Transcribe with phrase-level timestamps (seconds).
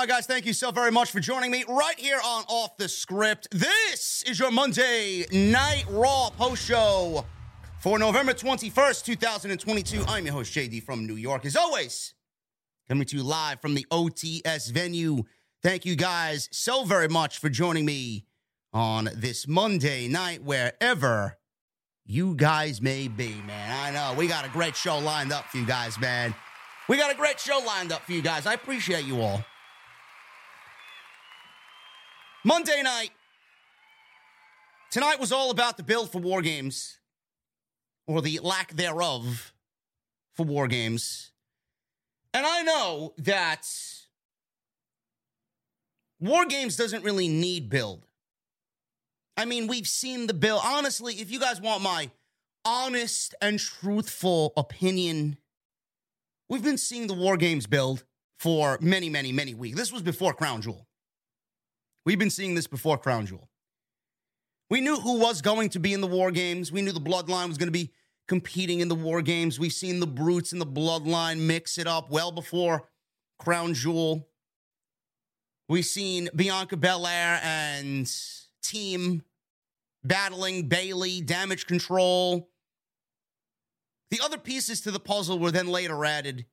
[0.00, 0.24] On, guys?
[0.24, 3.48] Thank you so very much for joining me right here on Off the Script.
[3.50, 7.26] This is your Monday Night Raw post show
[7.80, 10.02] for November 21st, 2022.
[10.08, 11.44] I'm your host, JD from New York.
[11.44, 12.14] As always,
[12.88, 15.24] coming to you live from the OTS venue.
[15.62, 18.24] Thank you guys so very much for joining me
[18.72, 21.36] on this Monday night, wherever
[22.06, 23.70] you guys may be, man.
[23.70, 26.34] I know we got a great show lined up for you guys, man.
[26.88, 28.46] We got a great show lined up for you guys.
[28.46, 29.44] I appreciate you all.
[32.44, 33.10] Monday night.
[34.90, 36.98] Tonight was all about the build for War Games,
[38.06, 39.52] or the lack thereof
[40.34, 41.32] for War Games.
[42.32, 43.68] And I know that
[46.18, 48.06] War Games doesn't really need build.
[49.36, 50.62] I mean, we've seen the build.
[50.64, 52.10] Honestly, if you guys want my
[52.64, 55.36] honest and truthful opinion,
[56.48, 58.04] we've been seeing the War Games build
[58.38, 59.76] for many, many, many weeks.
[59.76, 60.86] This was before Crown Jewel.
[62.04, 63.48] We've been seeing this before Crown Jewel.
[64.70, 66.70] We knew who was going to be in the War Games.
[66.70, 67.92] We knew the Bloodline was going to be
[68.28, 69.58] competing in the War Games.
[69.58, 72.88] We've seen the Brutes and the Bloodline mix it up well before
[73.38, 74.28] Crown Jewel.
[75.68, 78.10] We've seen Bianca Belair and
[78.62, 79.22] team
[80.04, 82.50] battling Bayley, damage control.
[84.10, 86.46] The other pieces to the puzzle were then later added.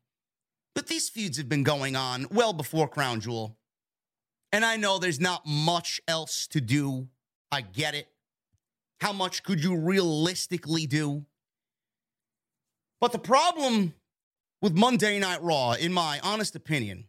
[0.76, 3.58] But these feuds have been going on well before Crown Jewel.
[4.52, 7.08] And I know there's not much else to do.
[7.52, 8.08] I get it.
[9.02, 11.26] How much could you realistically do?
[13.00, 13.94] But the problem
[14.62, 17.06] with Monday Night Raw, in my honest opinion,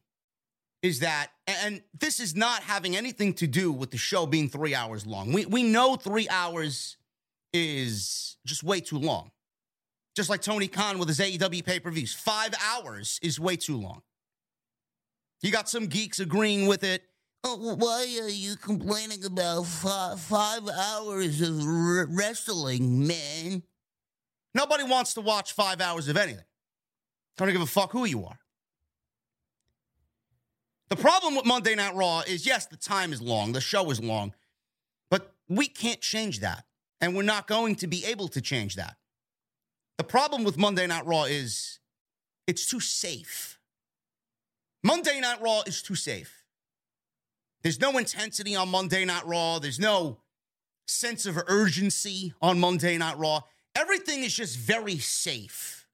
[0.82, 4.74] is that, and this is not having anything to do with the show being three
[4.74, 5.32] hours long.
[5.32, 6.96] We, we know three hours
[7.52, 9.30] is just way too long
[10.14, 12.12] Just like Tony Khan with his AEW pay per views.
[12.14, 14.02] Five hours is way too long.
[15.42, 17.07] You got some geeks agreeing with it.
[17.44, 23.62] Oh, why are you complaining about five, five hours of r- wrestling, man?
[24.54, 26.44] Nobody wants to watch five hours of anything.
[27.38, 28.38] I don't give a fuck who you are.
[30.88, 34.00] The problem with Monday Night Raw is yes, the time is long, the show is
[34.00, 34.34] long,
[35.10, 36.64] but we can't change that.
[37.00, 38.96] And we're not going to be able to change that.
[39.98, 41.78] The problem with Monday Night Raw is
[42.48, 43.58] it's too safe.
[44.82, 46.37] Monday Night Raw is too safe.
[47.62, 49.58] There's no intensity on Monday Night Raw.
[49.58, 50.18] There's no
[50.86, 53.42] sense of urgency on Monday Night Raw.
[53.74, 55.86] Everything is just very safe.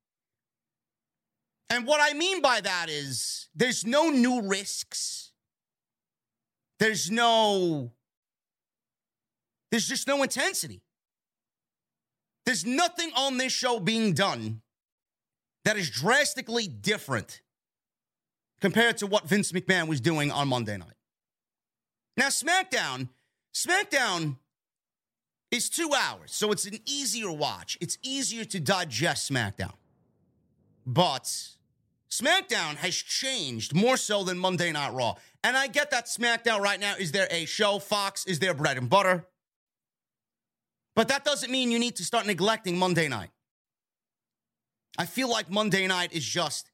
[1.71, 5.33] And what I mean by that is there's no new risks.
[6.79, 7.93] There's no,
[9.71, 10.83] there's just no intensity.
[12.45, 14.61] There's nothing on this show being done
[15.65, 17.41] that is drastically different
[18.61, 20.89] compared to what Vince McMahon was doing on Monday night.
[22.17, 23.09] Now, SmackDown,
[23.53, 24.37] SmackDown
[25.51, 27.79] is two hours, so it's an easier watch.
[27.81, 29.75] It's easier to digest SmackDown.
[30.87, 31.25] But
[32.11, 35.15] SmackDown has changed more so than Monday Night Raw.
[35.43, 37.79] And I get that SmackDown right now is there a show.
[37.79, 39.27] Fox is their bread and butter.
[40.95, 43.31] But that doesn't mean you need to start neglecting Monday night.
[44.97, 46.71] I feel like Monday night is just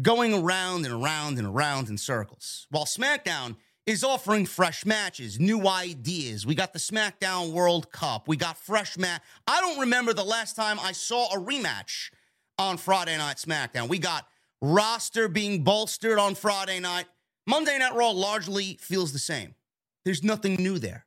[0.00, 2.66] going around and around and around in circles.
[2.70, 3.56] While SmackDown
[3.86, 6.46] is offering fresh matches, new ideas.
[6.46, 8.28] We got the SmackDown World Cup.
[8.28, 9.22] We got fresh match.
[9.46, 12.10] I don't remember the last time I saw a rematch
[12.58, 13.88] on Friday Night SmackDown.
[13.88, 14.26] We got
[14.60, 17.06] roster being bolstered on Friday night.
[17.46, 19.54] Monday Night Raw largely feels the same.
[20.04, 21.06] There's nothing new there.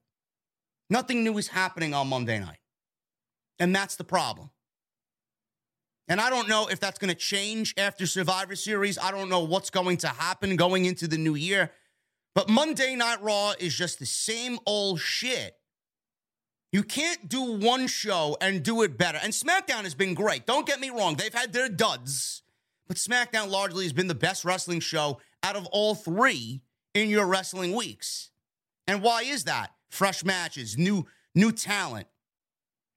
[0.90, 2.58] Nothing new is happening on Monday night.
[3.60, 4.50] And that's the problem.
[6.12, 9.00] And I don't know if that's going to change after Survivor Series.
[9.00, 11.72] I don't know what's going to happen going into the new year.
[12.36, 15.56] But Monday Night Raw is just the same old shit.
[16.74, 19.20] You can't do one show and do it better.
[19.24, 20.46] And SmackDown has been great.
[20.46, 22.44] Don't get me wrong, they've had their duds.
[22.90, 26.62] But SmackDown largely has been the best wrestling show out of all three
[26.94, 28.32] in your wrestling weeks.
[28.86, 29.72] And why is that?
[29.90, 32.08] Fresh matches, new new talent,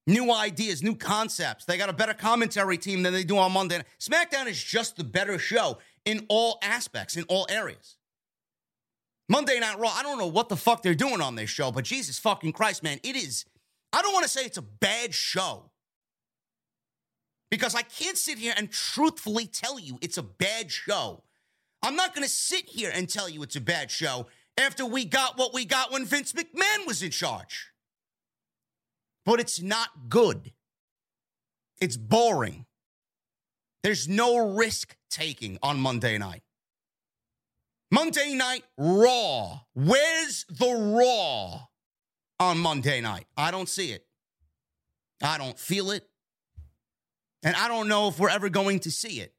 [0.07, 1.65] new ideas, new concepts.
[1.65, 3.83] They got a better commentary team than they do on Monday.
[3.99, 7.97] SmackDown is just the better show in all aspects, in all areas.
[9.29, 11.85] Monday Night Raw, I don't know what the fuck they're doing on this show, but
[11.85, 13.47] Jesus fucking Christ, man, it is.
[13.93, 15.71] I don't want to say it's a bad show
[17.51, 21.23] because I can't sit here and truthfully tell you it's a bad show.
[21.83, 24.27] I'm not going to sit here and tell you it's a bad show
[24.59, 27.71] after we got what we got when Vince McMahon was in charge.
[29.25, 30.53] But it's not good.
[31.81, 32.67] It's boring.
[33.83, 36.43] There's no risk taking on Monday night.
[37.91, 39.61] Monday Night Raw.
[39.75, 41.61] Where's the Raw
[42.41, 43.27] on Monday night?
[43.37, 44.05] I don't see it.
[45.23, 46.09] I don't feel it.
[47.43, 49.35] And I don't know if we're ever going to see it.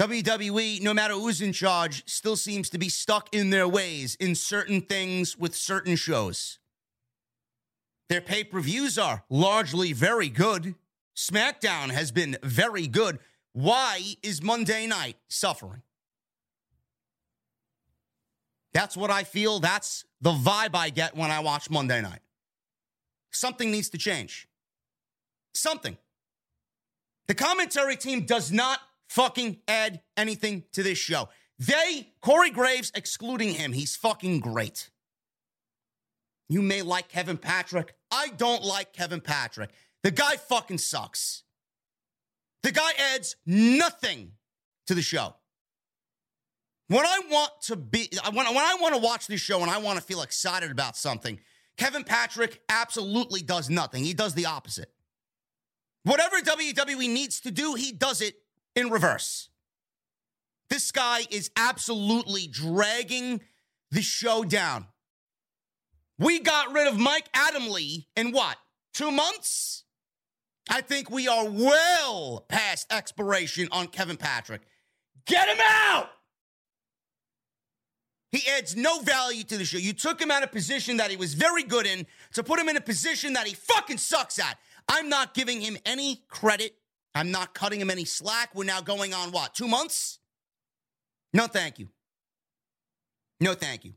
[0.00, 4.34] WWE, no matter who's in charge, still seems to be stuck in their ways in
[4.34, 6.58] certain things with certain shows.
[8.08, 10.74] Their pay per views are largely very good.
[11.16, 13.18] SmackDown has been very good.
[13.52, 15.82] Why is Monday night suffering?
[18.72, 19.58] That's what I feel.
[19.60, 22.20] That's the vibe I get when I watch Monday night.
[23.30, 24.48] Something needs to change.
[25.54, 25.98] Something.
[27.26, 28.78] The commentary team does not
[29.08, 31.28] fucking add anything to this show.
[31.58, 34.90] They, Corey Graves, excluding him, he's fucking great.
[36.48, 37.94] You may like Kevin Patrick.
[38.10, 39.70] I don't like Kevin Patrick.
[40.02, 41.42] The guy fucking sucks.
[42.62, 44.32] The guy adds nothing
[44.86, 45.34] to the show.
[46.88, 49.78] When I want to be, when, when I want to watch this show and I
[49.78, 51.38] want to feel excited about something,
[51.76, 54.04] Kevin Patrick absolutely does nothing.
[54.04, 54.90] He does the opposite.
[56.04, 58.36] Whatever WWE needs to do, he does it
[58.74, 59.50] in reverse.
[60.70, 63.40] This guy is absolutely dragging
[63.90, 64.86] the show down.
[66.18, 68.56] We got rid of Mike Adamle in what?
[68.92, 69.84] Two months?
[70.68, 74.62] I think we are well past expiration on Kevin Patrick.
[75.26, 76.10] Get him out!
[78.32, 79.78] He adds no value to the show.
[79.78, 82.68] You took him out of position that he was very good in to put him
[82.68, 84.58] in a position that he fucking sucks at.
[84.88, 86.74] I'm not giving him any credit.
[87.14, 88.54] I'm not cutting him any slack.
[88.54, 89.54] We're now going on what?
[89.54, 90.18] Two months?
[91.32, 91.88] No, thank you.
[93.40, 93.94] No, thank you.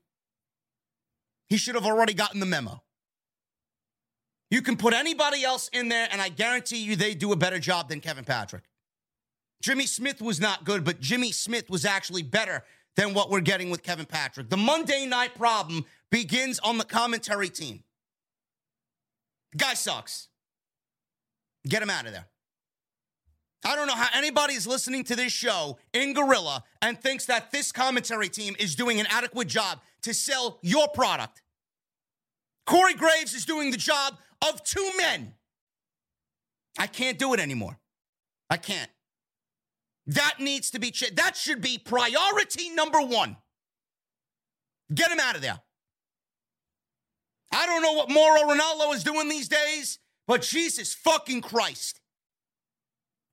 [1.51, 2.81] He should have already gotten the memo.
[4.49, 7.59] You can put anybody else in there, and I guarantee you they do a better
[7.59, 8.63] job than Kevin Patrick.
[9.61, 12.63] Jimmy Smith was not good, but Jimmy Smith was actually better
[12.95, 14.49] than what we're getting with Kevin Patrick.
[14.49, 17.83] The Monday night problem begins on the commentary team.
[19.57, 20.29] Guy sucks.
[21.67, 22.27] Get him out of there.
[23.65, 27.51] I don't know how anybody is listening to this show in Gorilla and thinks that
[27.51, 31.40] this commentary team is doing an adequate job to sell your product.
[32.65, 35.33] Corey Graves is doing the job of two men.
[36.79, 37.77] I can't do it anymore.
[38.49, 38.89] I can't.
[40.07, 41.17] That needs to be changed.
[41.17, 43.37] That should be priority number one.
[44.93, 45.59] Get him out of there.
[47.53, 51.99] I don't know what Mauro Ranallo is doing these days, but Jesus fucking Christ.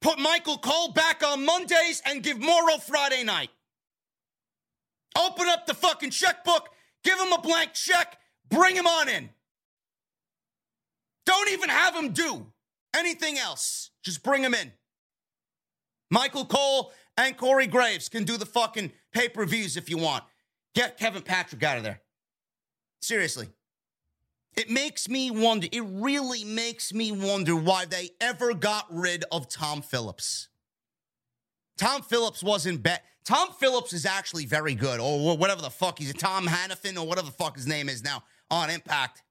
[0.00, 3.50] Put Michael Cole back on Mondays and give Mauro Friday night.
[5.16, 6.68] Open up the fucking checkbook,
[7.02, 8.18] give him a blank check,
[8.50, 9.30] bring him on in.
[11.26, 12.46] Don't even have him do
[12.96, 13.90] anything else.
[14.02, 14.72] Just bring him in.
[16.10, 20.24] Michael Cole and Corey Graves can do the fucking pay per views if you want.
[20.74, 22.00] Get Kevin Patrick out of there.
[23.02, 23.48] Seriously.
[24.56, 29.48] It makes me wonder, it really makes me wonder why they ever got rid of
[29.48, 30.48] Tom Phillips.
[31.76, 33.00] Tom Phillips wasn't bad.
[33.24, 37.06] Tom Phillips is actually very good, or whatever the fuck he's a Tom Hannifan, or
[37.06, 39.22] whatever the fuck his name is now on Impact.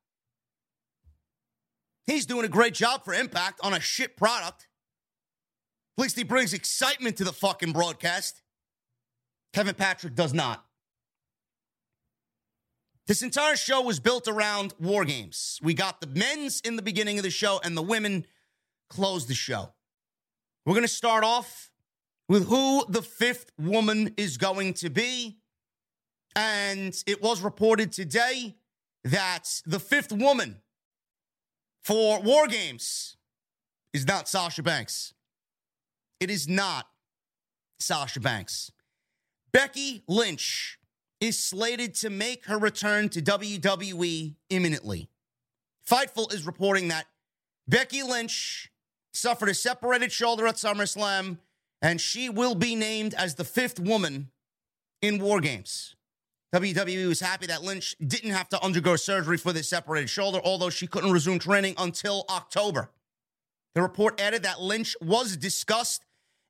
[2.06, 4.68] He's doing a great job for Impact on a shit product.
[5.98, 8.42] At least he brings excitement to the fucking broadcast.
[9.54, 10.64] Kevin Patrick does not.
[13.08, 15.60] This entire show was built around war games.
[15.64, 18.26] We got the men's in the beginning of the show, and the women
[18.90, 19.74] closed the show.
[20.66, 21.72] We're going to start off
[22.28, 25.40] with who the fifth woman is going to be.
[26.36, 28.56] And it was reported today
[29.12, 30.58] that the fifth woman
[31.84, 33.16] for War Games
[33.94, 35.14] is not Sasha Banks.
[36.20, 36.88] It is not
[37.80, 38.72] Sasha Banks.
[39.54, 40.78] Becky Lynch
[41.22, 45.10] is slated to make her return to WWE imminently.
[45.90, 47.06] Fightful is reporting that
[47.68, 48.70] Becky Lynch
[49.14, 51.38] suffered a separated shoulder at SummerSlam,
[51.82, 54.32] and she will be named as the fifth woman
[55.02, 55.96] in War Games.
[56.56, 60.70] WWE was happy that Lynch didn't have to undergo surgery for the separated shoulder, although
[60.70, 62.90] she couldn't resume training until October.
[63.76, 66.06] The report added that Lynch was discussed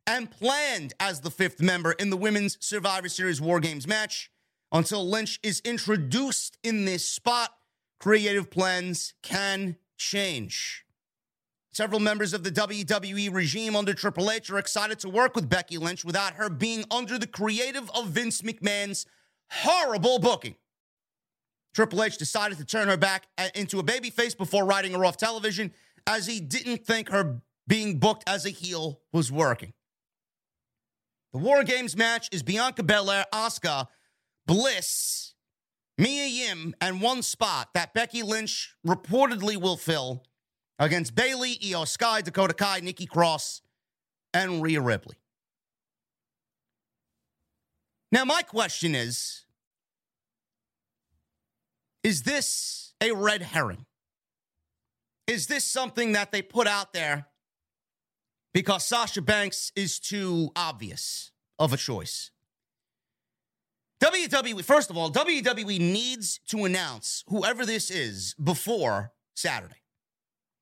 [0.05, 4.31] and planned as the fifth member in the Women's Survivor Series War Games match.
[4.71, 7.51] Until Lynch is introduced in this spot,
[7.99, 10.85] creative plans can change.
[11.71, 15.77] Several members of the WWE regime under Triple H are excited to work with Becky
[15.77, 19.05] Lynch without her being under the creative of Vince McMahon's
[19.49, 20.55] horrible booking.
[21.73, 25.71] Triple H decided to turn her back into a babyface before writing her off television,
[26.07, 29.73] as he didn't think her being booked as a heel was working.
[31.33, 33.87] The War Games match is Bianca Belair, Asuka,
[34.47, 35.33] Bliss,
[35.97, 40.23] Mia Yim, and one spot that Becky Lynch reportedly will fill
[40.79, 43.61] against Bayley, Iyo Sky, Dakota Kai, Nikki Cross,
[44.33, 45.17] and Rhea Ripley.
[48.11, 49.45] Now, my question is
[52.03, 53.85] Is this a red herring?
[55.27, 57.27] Is this something that they put out there
[58.53, 62.31] because Sasha Banks is too obvious of a choice?
[64.01, 69.81] WWE, first of all, WWE needs to announce whoever this is before Saturday.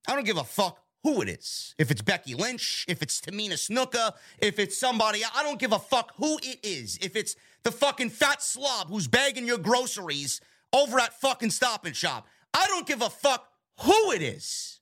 [0.08, 1.76] I don't give a fuck who it is.
[1.78, 5.78] If it's Becky Lynch, if it's Tamina Snuka, if it's somebody, I don't give a
[5.78, 6.98] fuck who it is.
[7.00, 10.42] If it's the fucking fat slob who's bagging your groceries
[10.74, 13.48] over at fucking Stop and Shop, I don't give a fuck
[13.82, 14.80] who it is.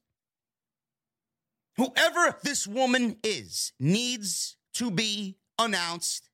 [1.76, 6.30] Whoever this woman is needs to be announced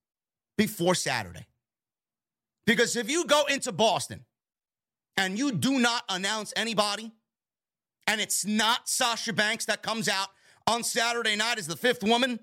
[0.55, 1.47] before Saturday.
[2.67, 4.25] Because if you go into Boston
[5.17, 7.11] and you do not announce anybody,
[8.09, 10.29] and it's not Sasha Banks that comes out
[10.65, 12.39] on Saturday night as the fifth woman,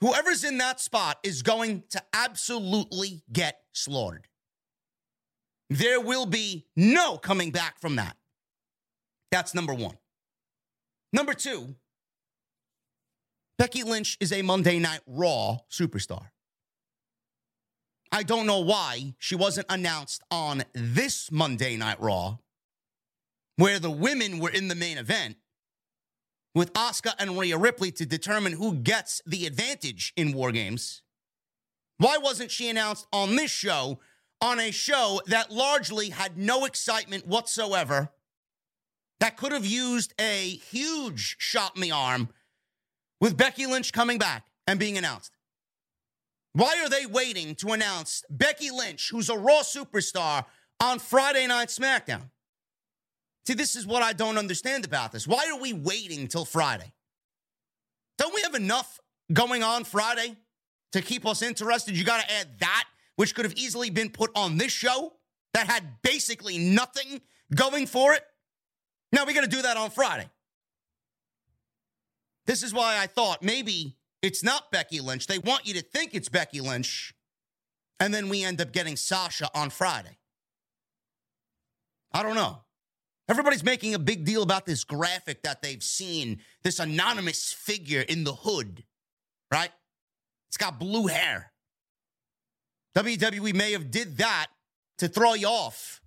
[0.00, 4.28] whoever's in that spot is going to absolutely get slaughtered.
[5.70, 8.18] There will be no coming back from that.
[9.30, 9.96] That's number one.
[11.10, 11.74] Number two,
[13.56, 16.26] Becky Lynch is a Monday Night Raw superstar.
[18.12, 22.38] I don't know why she wasn't announced on this Monday Night Raw
[23.60, 25.36] where the women were in the main event
[26.54, 31.02] with Asuka and Rhea Ripley to determine who gets the advantage in War Games.
[31.98, 34.00] Why wasn't she announced on this show,
[34.40, 38.10] on a show that largely had no excitement whatsoever,
[39.20, 42.30] that could have used a huge shot in the arm
[43.20, 45.36] with Becky Lynch coming back and being announced.
[46.54, 50.46] Why are they waiting to announce Becky Lynch, who's a Raw superstar,
[50.80, 52.30] on Friday Night SmackDown?
[53.46, 55.26] See, this is what I don't understand about this.
[55.26, 56.92] Why are we waiting till Friday?
[58.18, 59.00] Don't we have enough
[59.32, 60.36] going on Friday
[60.92, 61.96] to keep us interested?
[61.96, 62.84] You got to add that,
[63.16, 65.14] which could have easily been put on this show
[65.54, 67.22] that had basically nothing
[67.54, 68.22] going for it.
[69.12, 70.28] Now we got to do that on Friday.
[72.46, 75.26] This is why I thought maybe it's not Becky Lynch.
[75.26, 77.14] They want you to think it's Becky Lynch.
[77.98, 80.18] And then we end up getting Sasha on Friday.
[82.12, 82.62] I don't know.
[83.30, 88.24] Everybody's making a big deal about this graphic that they've seen, this anonymous figure in
[88.24, 88.82] the hood,
[89.52, 89.70] right?
[90.48, 91.52] It's got blue hair.
[92.96, 94.48] WWE may have did that
[94.98, 96.00] to throw you off.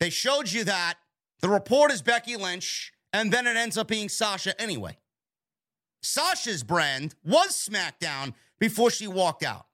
[0.00, 0.96] They showed you that.
[1.40, 4.98] The report is Becky Lynch, and then it ends up being Sasha anyway.
[6.02, 9.66] Sasha's brand was SmackDown before she walked out.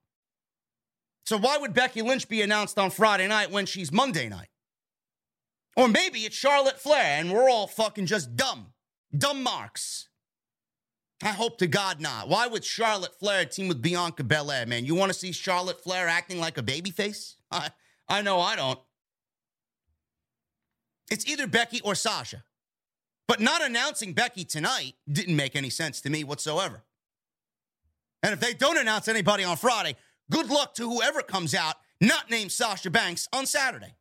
[1.27, 4.51] So why would Becky Lynch be announced on Friday night when she's Monday night?
[5.77, 8.73] Or maybe it's Charlotte Flair and we're all fucking just dumb.
[9.17, 10.09] Dumb marks.
[11.23, 12.29] I hope to God not.
[12.29, 14.85] Why would Charlotte Flair team with Bianca Belair, man?
[14.85, 17.35] You want to see Charlotte Flair acting like a babyface?
[17.51, 17.71] I,
[18.09, 18.79] I know I don't.
[21.11, 22.45] It's either Becky or Sasha.
[23.27, 26.83] But not announcing Becky tonight didn't make any sense to me whatsoever.
[28.23, 29.97] And if they don't announce anybody on Friday,
[30.31, 33.95] good luck to whoever comes out not named Sasha Banks on Saturday.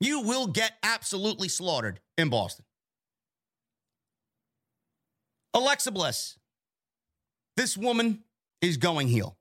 [0.00, 2.64] You will get absolutely slaughtered in Boston.
[5.52, 6.38] Alexa Bliss.
[7.56, 8.24] This woman
[8.62, 9.36] is going heel.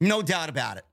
[0.00, 0.84] No doubt about it.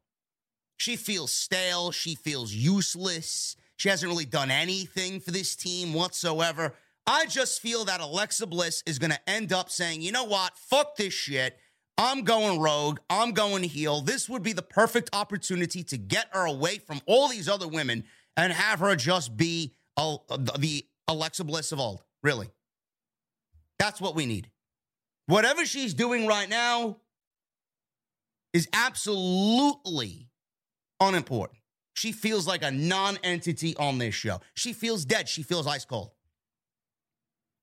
[0.78, 1.92] She feels stale.
[1.92, 3.56] She feels useless.
[3.76, 6.74] She hasn't really done anything for this team whatsoever.
[7.06, 10.58] I just feel that Alexa Bliss is going to end up saying, you know what?
[10.58, 11.58] Fuck this shit.
[11.98, 13.00] I'm going rogue.
[13.10, 14.02] I'm going heel.
[14.02, 18.04] This would be the perfect opportunity to get her away from all these other women
[18.38, 22.04] and have her just be the Alexa Bliss of old.
[22.24, 22.50] Really.
[23.80, 24.50] That's what we need.
[25.26, 26.98] Whatever she's doing right now
[28.54, 30.30] is absolutely
[31.00, 31.60] unimportant.
[31.96, 34.40] She feels like a non entity on this show.
[34.54, 35.28] She feels dead.
[35.28, 36.12] She feels ice cold.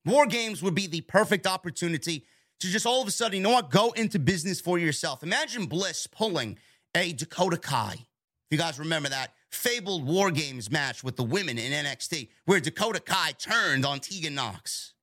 [0.05, 2.27] War games would be the perfect opportunity
[2.61, 5.23] to just all of a sudden, you know what, go into business for yourself.
[5.23, 6.59] Imagine Bliss pulling
[6.95, 7.93] a Dakota Kai.
[7.95, 8.07] If
[8.51, 13.01] you guys remember that fabled War Games match with the women in NXT, where Dakota
[13.01, 14.95] Kai turned on Tegan Nox.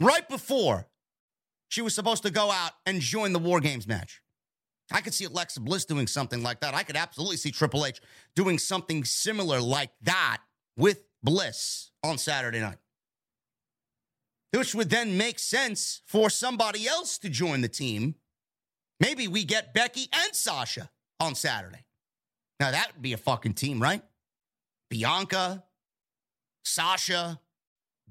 [0.00, 0.88] Right before
[1.68, 4.20] she was supposed to go out and join the War Games match.
[4.90, 6.74] I could see Alexa Bliss doing something like that.
[6.74, 8.00] I could absolutely see Triple H
[8.34, 10.38] doing something similar like that
[10.76, 12.78] with Bliss on Saturday night
[14.54, 18.14] which would then make sense for somebody else to join the team.
[19.00, 21.84] Maybe we get Becky and Sasha on Saturday.
[22.60, 24.02] Now that would be a fucking team, right?
[24.88, 25.64] Bianca,
[26.64, 27.40] Sasha,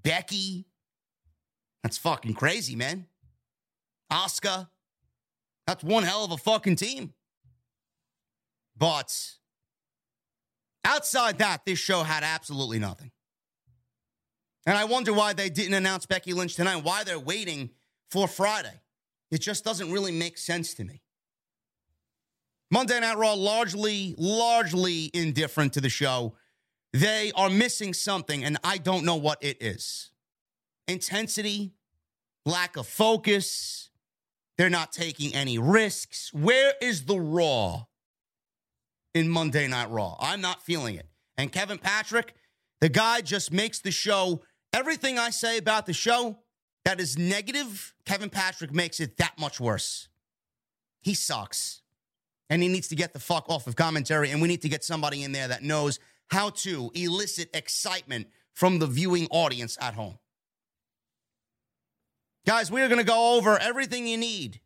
[0.01, 0.65] Becky.
[1.83, 3.05] That's fucking crazy, man.
[4.11, 4.67] Asuka.
[5.67, 7.13] That's one hell of a fucking team.
[8.77, 9.15] But
[10.83, 13.11] outside that, this show had absolutely nothing.
[14.65, 17.71] And I wonder why they didn't announce Becky Lynch tonight, why they're waiting
[18.09, 18.81] for Friday.
[19.31, 21.01] It just doesn't really make sense to me.
[22.71, 26.35] Monday Night Raw, largely, largely indifferent to the show.
[26.93, 30.11] They are missing something, and I don't know what it is.
[30.87, 31.73] Intensity,
[32.45, 33.89] lack of focus.
[34.57, 36.33] They're not taking any risks.
[36.33, 37.85] Where is the Raw
[39.13, 40.15] in Monday Night Raw?
[40.19, 41.07] I'm not feeling it.
[41.37, 42.33] And Kevin Patrick,
[42.79, 44.41] the guy just makes the show
[44.73, 46.39] Everything I say about the show
[46.85, 50.07] that is negative, Kevin Patrick makes it that much worse.
[51.01, 51.81] He sucks.
[52.51, 54.29] And he needs to get the fuck off of commentary.
[54.29, 58.77] And we need to get somebody in there that knows how to elicit excitement from
[58.77, 60.19] the viewing audience at home.
[62.45, 64.59] Guys, we are going to go over everything you need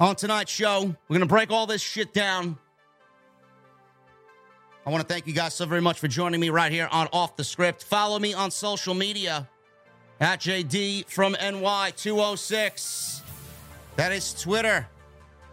[0.00, 0.82] on tonight's show.
[0.82, 2.58] We're going to break all this shit down.
[4.84, 7.06] I want to thank you guys so very much for joining me right here on
[7.12, 7.84] Off the Script.
[7.84, 9.48] Follow me on social media
[10.18, 13.20] at JD from NY206.
[13.94, 14.88] That is Twitter,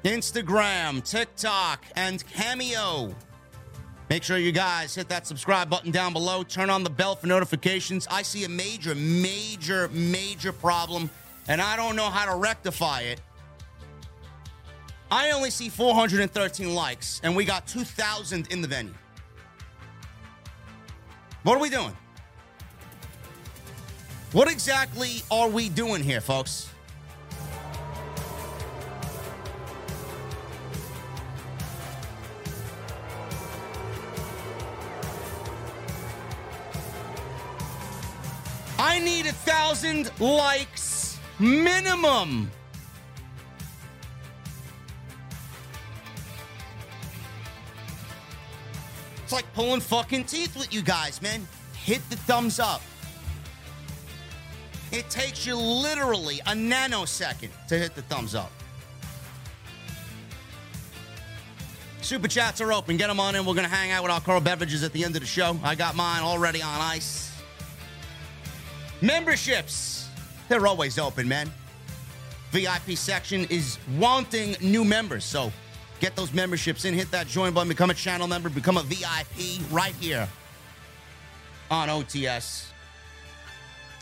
[0.04, 3.14] Instagram, TikTok, and Cameo.
[4.10, 6.44] Make sure you guys hit that subscribe button down below.
[6.44, 8.08] Turn on the bell for notifications.
[8.10, 11.10] I see a major, major, major problem,
[11.48, 13.22] and I don't know how to rectify it.
[15.12, 18.94] I only see 413 likes, and we got 2,000 in the venue.
[21.44, 21.96] What are we doing?
[24.32, 26.70] What exactly are we doing here, folks?
[38.82, 42.50] I need a thousand likes minimum.
[49.22, 51.46] It's like pulling fucking teeth with you guys, man.
[51.74, 52.82] Hit the thumbs up.
[54.94, 58.52] It takes you literally a nanosecond to hit the thumbs up.
[62.02, 62.96] Super chats are open.
[62.96, 63.46] Get them on in.
[63.46, 65.60] We're going to hang out with our Carl Beverages at the end of the show.
[65.64, 67.29] I got mine already on ice.
[69.02, 70.08] Memberships,
[70.50, 71.52] they're always open, man.
[72.52, 75.24] VIP section is wanting new members.
[75.24, 75.52] So
[76.00, 79.62] get those memberships in, hit that join button, become a channel member, become a VIP
[79.72, 80.28] right here
[81.72, 82.66] on OTS.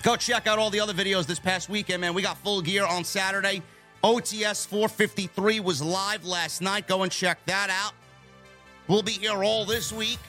[0.04, 2.14] Go check out all the other videos this past weekend, man.
[2.14, 3.62] We got full gear on Saturday.
[4.04, 6.88] OTS 453 was live last night.
[6.88, 7.94] Go and check that out.
[8.88, 10.20] We'll be here all this week.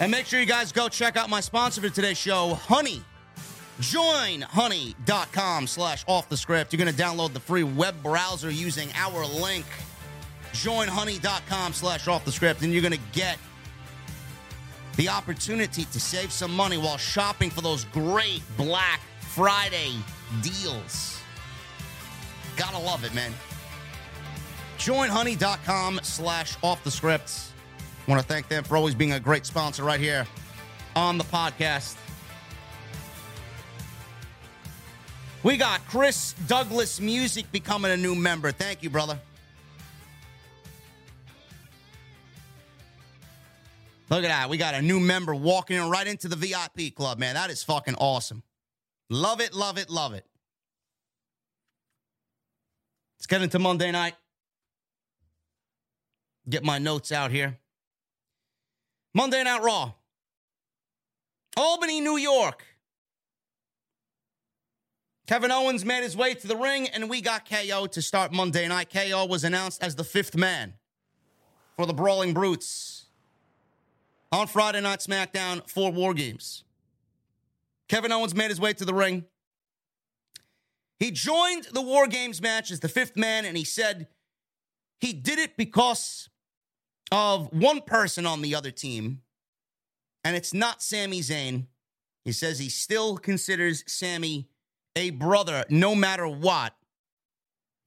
[0.00, 3.02] And make sure you guys go check out my sponsor for today's show, Honey.
[3.80, 6.72] Join honey.com slash off the script.
[6.72, 9.64] You're going to download the free web browser using our link.
[10.52, 13.38] Join honey.com slash off the script, and you're going to get
[14.96, 19.92] the opportunity to save some money while shopping for those great Black Friday
[20.42, 21.20] deals.
[22.56, 23.32] Gotta love it, man.
[24.76, 27.49] Joinhoney.com slash off the script.
[28.06, 30.26] Want to thank them for always being a great sponsor right here
[30.96, 31.96] on the podcast.
[35.42, 38.52] We got Chris Douglas Music becoming a new member.
[38.52, 39.18] Thank you, brother.
[44.10, 44.50] Look at that.
[44.50, 47.36] We got a new member walking in right into the VIP club, man.
[47.36, 48.42] That is fucking awesome.
[49.08, 50.26] Love it, love it, love it.
[53.18, 54.14] Let's get into Monday night.
[56.48, 57.59] Get my notes out here.
[59.12, 59.92] Monday Night Raw.
[61.56, 62.64] Albany, New York.
[65.26, 68.66] Kevin Owens made his way to the ring, and we got KO to start Monday
[68.68, 68.92] night.
[68.92, 70.74] KO was announced as the fifth man
[71.76, 73.06] for the Brawling Brutes
[74.32, 76.64] on Friday Night SmackDown for War Games.
[77.88, 79.24] Kevin Owens made his way to the ring.
[81.00, 84.06] He joined the War Games match as the fifth man, and he said
[85.00, 86.29] he did it because
[87.12, 89.22] of one person on the other team,
[90.24, 91.66] and it's not Sami Zayn.
[92.24, 94.48] He says he still considers Sami
[94.96, 96.74] a brother no matter what.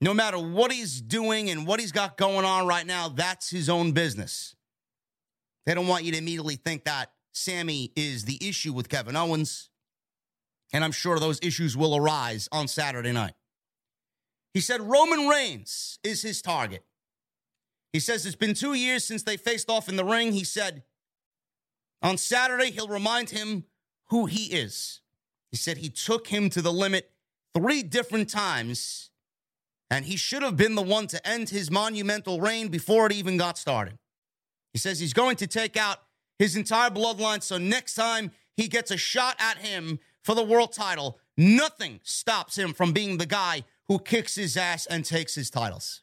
[0.00, 3.70] No matter what he's doing and what he's got going on right now, that's his
[3.70, 4.54] own business.
[5.64, 9.70] They don't want you to immediately think that Sami is the issue with Kevin Owens.
[10.72, 13.34] And I'm sure those issues will arise on Saturday night.
[14.52, 16.84] He said Roman Reigns is his target.
[17.94, 20.32] He says it's been two years since they faced off in the ring.
[20.32, 20.82] He said
[22.02, 23.66] on Saturday, he'll remind him
[24.06, 25.00] who he is.
[25.52, 27.12] He said he took him to the limit
[27.54, 29.10] three different times,
[29.92, 33.36] and he should have been the one to end his monumental reign before it even
[33.36, 33.96] got started.
[34.72, 35.98] He says he's going to take out
[36.36, 40.72] his entire bloodline, so next time he gets a shot at him for the world
[40.72, 45.48] title, nothing stops him from being the guy who kicks his ass and takes his
[45.48, 46.00] titles.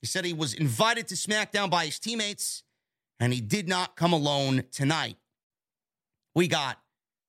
[0.00, 2.62] He said he was invited to SmackDown by his teammates,
[3.18, 5.16] and he did not come alone tonight.
[6.34, 6.78] We got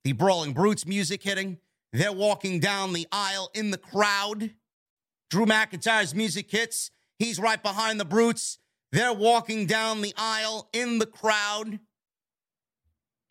[0.04, 1.58] the Brawling Brutes music hitting.
[1.92, 4.52] They're walking down the aisle in the crowd.
[5.30, 6.92] Drew McIntyre's music hits.
[7.18, 8.60] He's right behind the Brutes.
[8.92, 11.80] They're walking down the aisle in the crowd.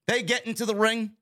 [0.06, 1.12] They get into the ring.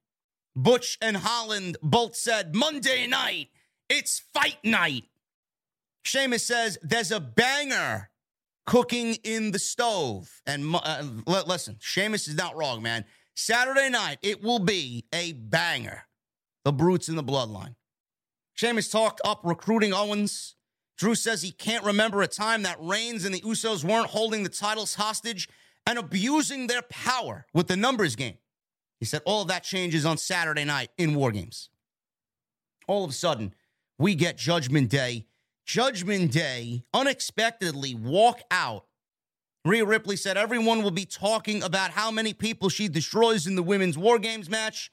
[0.54, 3.48] Butch and Holland both said, Monday night,
[3.90, 5.04] it's fight night.
[6.06, 8.10] Sheamus says, there's a banger
[8.64, 10.42] cooking in the stove.
[10.46, 13.04] And uh, listen, Sheamus is not wrong, man.
[13.34, 16.04] Saturday night, it will be a banger.
[16.64, 17.74] The Brutes in the Bloodline.
[18.54, 20.56] Sheamus talked up recruiting Owens.
[20.96, 24.48] Drew says he can't remember a time that Reigns and the Usos weren't holding the
[24.48, 25.48] titles hostage
[25.86, 28.38] and abusing their power with the numbers game.
[28.98, 31.68] He said all of that changes on Saturday night in War Games.
[32.88, 33.54] All of a sudden,
[33.98, 35.26] we get Judgment Day.
[35.66, 38.86] Judgment Day unexpectedly walk out.
[39.64, 43.62] Rhea Ripley said everyone will be talking about how many people she destroys in the
[43.62, 44.90] women's War Games match.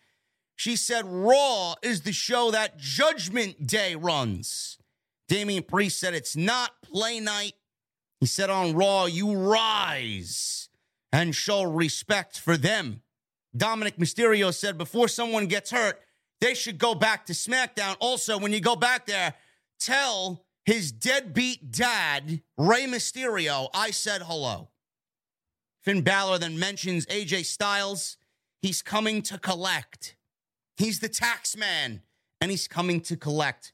[0.56, 4.78] She said Raw is the show that Judgment Day runs.
[5.28, 7.54] Damian Priest said it's not play night.
[8.20, 10.70] He said on Raw, you rise
[11.12, 13.04] and show respect for them
[13.56, 16.00] Dominic Mysterio said before someone gets hurt,
[16.42, 17.96] they should go back to SmackDown.
[18.00, 19.36] Also, when you go back there,
[19.80, 24.70] tell his deadbeat dad, Rey Mysterio, I said hello.
[25.82, 28.18] Finn Balor then mentions AJ Styles.
[28.62, 30.16] He's coming to collect.
[30.78, 32.02] He's the tax man,
[32.40, 33.74] and he's coming to collect.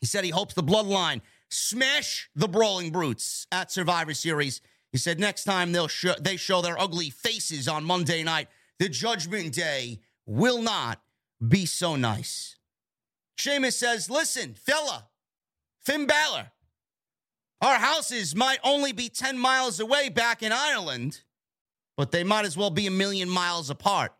[0.00, 4.60] He said he hopes the bloodline smash the Brawling Brutes at Survivor Series.
[4.90, 8.88] He said next time they'll show, they show their ugly faces on Monday night, the
[8.88, 11.00] Judgment Day will not
[11.46, 12.56] be so nice.
[13.36, 15.08] Sheamus says, listen, fella,
[15.84, 16.50] Finn Balor,
[17.60, 21.22] our houses might only be 10 miles away back in Ireland,
[21.96, 24.12] but they might as well be a million miles apart.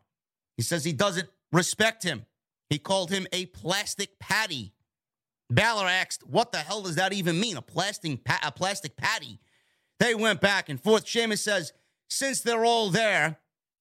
[0.57, 2.25] He says he doesn't respect him.
[2.69, 4.73] He called him a plastic patty.
[5.49, 7.57] Balor asked, What the hell does that even mean?
[7.57, 9.39] A plastic, pa- a plastic patty?
[9.99, 11.07] They went back and forth.
[11.07, 11.73] Sheamus says,
[12.09, 13.37] Since they're all there,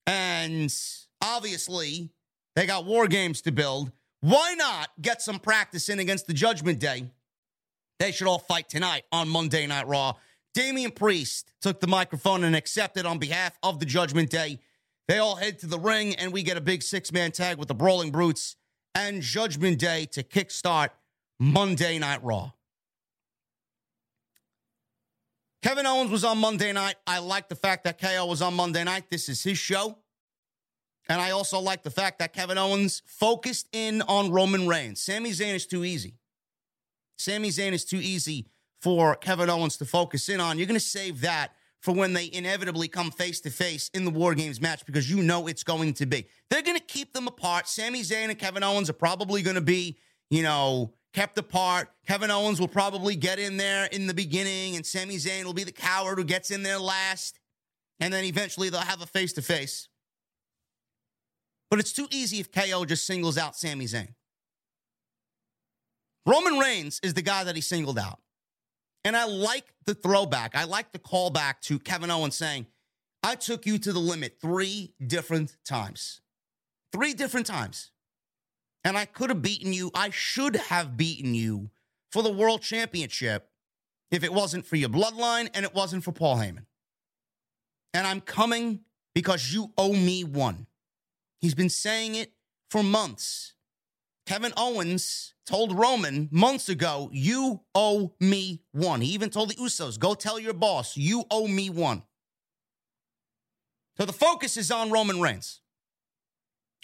[0.07, 0.75] and
[1.21, 2.11] obviously
[2.55, 6.79] they got war games to build, why not get some practice in against the Judgment
[6.79, 7.11] Day?
[8.03, 10.15] They should all fight tonight on Monday Night Raw.
[10.55, 14.59] Damian Priest took the microphone and accepted on behalf of the Judgment Day.
[15.07, 17.69] They all head to the ring, and we get a big six man tag with
[17.69, 18.57] the Brawling Brutes
[18.93, 20.89] and Judgment Day to kickstart
[21.39, 22.51] Monday Night Raw.
[25.63, 26.97] Kevin Owens was on Monday night.
[27.07, 29.05] I like the fact that KO was on Monday night.
[29.13, 29.97] This is his show.
[31.09, 35.01] And I also like the fact that Kevin Owens focused in on Roman Reigns.
[35.01, 36.17] Sami Zayn is too easy.
[37.23, 38.47] Sami Zayn is too easy
[38.81, 40.59] for Kevin Owens to focus in on.
[40.59, 44.11] You're going to save that for when they inevitably come face to face in the
[44.11, 46.27] War Games match because you know it's going to be.
[46.51, 47.69] They're going to keep them apart.
[47.69, 49.99] Sami Zayn and Kevin Owens are probably going to be,
[50.31, 51.89] you know, kept apart.
[52.07, 55.65] Kevin Owens will probably get in there in the beginning, and Sami Zayn will be
[55.65, 57.39] the coward who gets in there last.
[58.01, 59.89] And then eventually they'll have a face to face.
[61.71, 64.15] But it's too easy if KO just singles out Sami Zayn.
[66.27, 68.21] Roman Reigns is the guy that he singled out.
[69.05, 70.55] And I like the throwback.
[70.55, 72.67] I like the callback to Kevin Owens saying,
[73.23, 76.21] I took you to the limit three different times.
[76.93, 77.91] Three different times.
[78.85, 79.91] And I could have beaten you.
[79.95, 81.71] I should have beaten you
[82.11, 83.49] for the world championship
[84.11, 86.67] if it wasn't for your bloodline and it wasn't for Paul Heyman.
[87.95, 88.81] And I'm coming
[89.15, 90.67] because you owe me one.
[91.41, 92.33] He's been saying it
[92.71, 93.55] for months.
[94.27, 99.01] Kevin Owens told Roman months ago, You owe me one.
[99.01, 102.03] He even told the Usos, Go tell your boss, you owe me one.
[103.99, 105.61] So the focus is on Roman Reigns.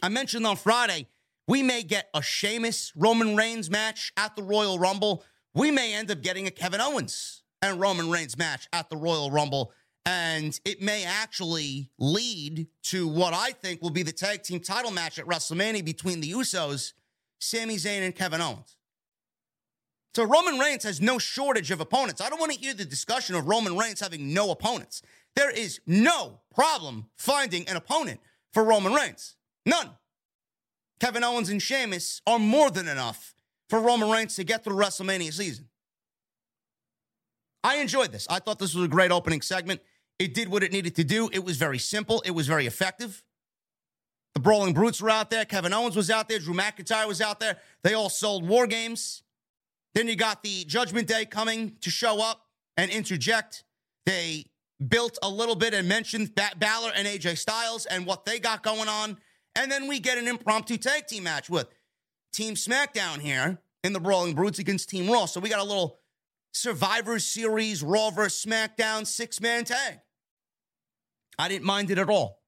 [0.02, 1.08] I mentioned on Friday,
[1.46, 5.24] we may get a Sheamus Roman Reigns match at the Royal Rumble.
[5.54, 9.30] We may end up getting a Kevin Owens and Roman Reigns match at the Royal
[9.30, 9.72] Rumble.
[10.04, 14.90] And it may actually lead to what I think will be the tag team title
[14.90, 16.92] match at WrestleMania between the Usos
[17.38, 18.76] Sami Zayn and Kevin Owens.
[20.14, 22.20] So Roman Reigns has no shortage of opponents.
[22.20, 25.02] I don't want to hear the discussion of Roman Reigns having no opponents.
[25.36, 28.20] There is no problem finding an opponent
[28.52, 29.36] for Roman Reigns.
[29.64, 29.90] None.
[30.98, 33.34] Kevin Owens and Sheamus are more than enough
[33.68, 35.68] for Roman Reigns to get through WrestleMania season.
[37.62, 38.26] I enjoyed this.
[38.30, 39.80] I thought this was a great opening segment.
[40.18, 41.28] It did what it needed to do.
[41.32, 42.22] It was very simple.
[42.24, 43.22] It was very effective.
[44.38, 45.44] The Brawling Brutes were out there.
[45.44, 46.38] Kevin Owens was out there.
[46.38, 47.56] Drew McIntyre was out there.
[47.82, 49.24] They all sold war games.
[49.96, 52.46] Then you got the Judgment Day coming to show up
[52.76, 53.64] and interject.
[54.06, 54.44] They
[54.86, 58.62] built a little bit and mentioned ba- Balor and AJ Styles and what they got
[58.62, 59.18] going on.
[59.56, 61.66] And then we get an impromptu tag team match with
[62.32, 65.26] Team SmackDown here in the Brawling Brutes against Team Raw.
[65.26, 65.98] So we got a little
[66.52, 69.98] Survivor Series Raw versus SmackDown six man tag.
[71.40, 72.38] I didn't mind it at all.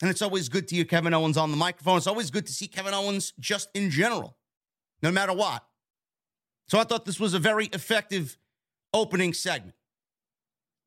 [0.00, 1.98] And it's always good to hear Kevin Owens on the microphone.
[1.98, 4.36] It's always good to see Kevin Owens just in general,
[5.02, 5.64] no matter what.
[6.68, 8.38] So I thought this was a very effective
[8.94, 9.74] opening segment.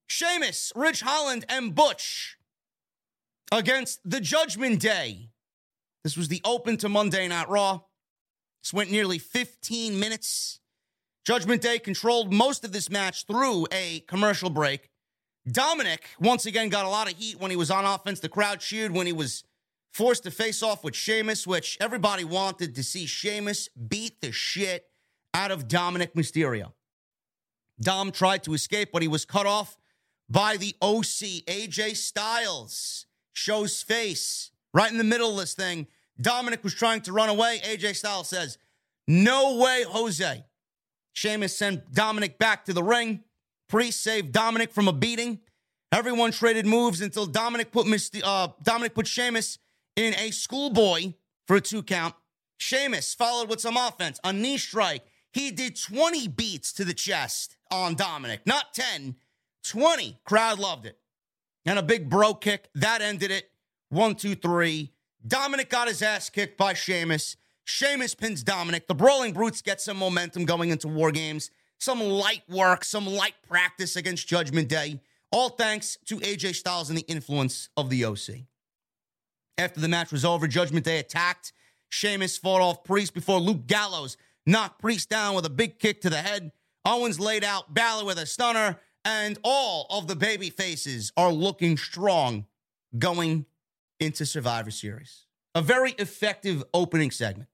[0.08, 2.38] Sheamus, Ridge Holland, and Butch
[3.52, 5.30] against the Judgment Day.
[6.04, 7.82] This was the open to Monday Night Raw.
[8.64, 10.60] This went nearly 15 minutes.
[11.26, 14.90] Judgment Day controlled most of this match through a commercial break.
[15.50, 18.20] Dominic once again got a lot of heat when he was on offense.
[18.20, 19.44] The crowd cheered when he was
[19.92, 24.86] forced to face off with Sheamus, which everybody wanted to see Sheamus beat the shit
[25.34, 26.72] out of Dominic Mysterio.
[27.80, 29.78] Dom tried to escape, but he was cut off
[30.30, 33.06] by the OC, AJ Styles.
[33.34, 35.88] Shows face right in the middle of this thing.
[36.22, 37.60] Dominic was trying to run away.
[37.64, 38.58] AJ Styles says,
[39.08, 40.46] No way, Jose.
[41.14, 43.24] Sheamus sent Dominic back to the ring.
[43.74, 45.40] Priest saved Dominic from a beating.
[45.92, 49.58] Everyone traded moves until Dominic put Myst- uh, Dominic put Sheamus
[49.96, 51.14] in a schoolboy
[51.48, 52.14] for a two count.
[52.58, 55.02] Sheamus followed with some offense, a knee strike.
[55.32, 59.16] He did 20 beats to the chest on Dominic, not 10,
[59.64, 60.20] 20.
[60.24, 61.00] Crowd loved it.
[61.66, 63.50] And a big Brogue Kick that ended it.
[63.90, 64.92] One, two, three.
[65.26, 67.38] Dominic got his ass kicked by Sheamus.
[67.64, 68.86] Sheamus pins Dominic.
[68.86, 71.50] The Brawling Brutes get some momentum going into War Games.
[71.80, 75.02] Some light work, some light practice against Judgment Day.
[75.32, 78.46] All thanks to AJ Styles and the influence of the OC.
[79.58, 81.54] After the match was over, Judgment Day attacked.
[81.90, 86.10] Sheamus fought off Priest before Luke Gallows knocked Priest down with a big kick to
[86.10, 86.52] the head.
[86.86, 91.78] Owens laid out Balor with a stunner, and all of the baby faces are looking
[91.78, 92.46] strong
[92.98, 93.46] going
[94.00, 95.26] into Survivor Series.
[95.56, 97.50] A very effective opening segment.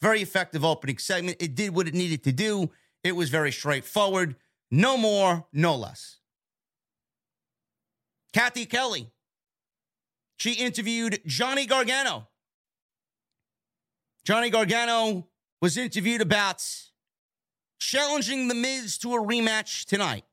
[0.00, 1.36] Very effective opening segment.
[1.40, 2.70] It did what it needed to do.
[3.04, 4.36] It was very straightforward.
[4.70, 6.18] No more, no less.
[8.32, 9.10] Kathy Kelly.
[10.36, 12.28] She interviewed Johnny Gargano.
[14.24, 15.26] Johnny Gargano
[15.60, 16.64] was interviewed about
[17.80, 20.24] challenging The Miz to a rematch tonight.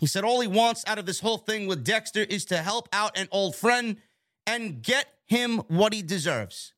[0.00, 2.88] He said all he wants out of this whole thing with Dexter is to help
[2.92, 3.98] out an old friend
[4.46, 6.72] and get him what he deserves.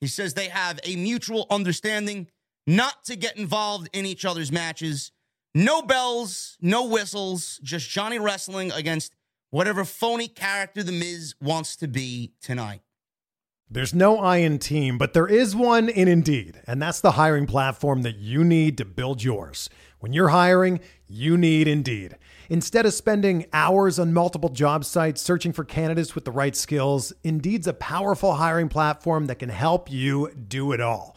[0.00, 2.28] He says they have a mutual understanding
[2.68, 5.10] not to get involved in each other's matches.
[5.54, 9.16] No bells, no whistles, just Johnny wrestling against
[9.48, 12.82] whatever phony character The Miz wants to be tonight.
[13.70, 17.46] There's no I in team, but there is one in Indeed, and that's the hiring
[17.46, 19.70] platform that you need to build yours.
[20.00, 22.18] When you're hiring, you need Indeed.
[22.50, 27.14] Instead of spending hours on multiple job sites searching for candidates with the right skills,
[27.24, 31.16] Indeed's a powerful hiring platform that can help you do it all.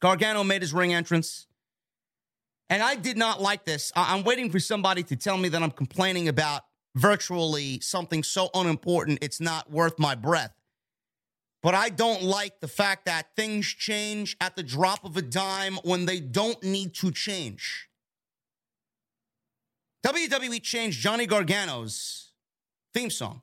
[0.00, 1.46] Gargano made his ring entrance.
[2.68, 3.92] And I did not like this.
[3.94, 8.50] I- I'm waiting for somebody to tell me that I'm complaining about virtually something so
[8.54, 10.52] unimportant it's not worth my breath.
[11.62, 15.76] But I don't like the fact that things change at the drop of a dime
[15.82, 17.88] when they don't need to change.
[20.04, 22.32] WWE changed Johnny Gargano's
[22.94, 23.42] theme song.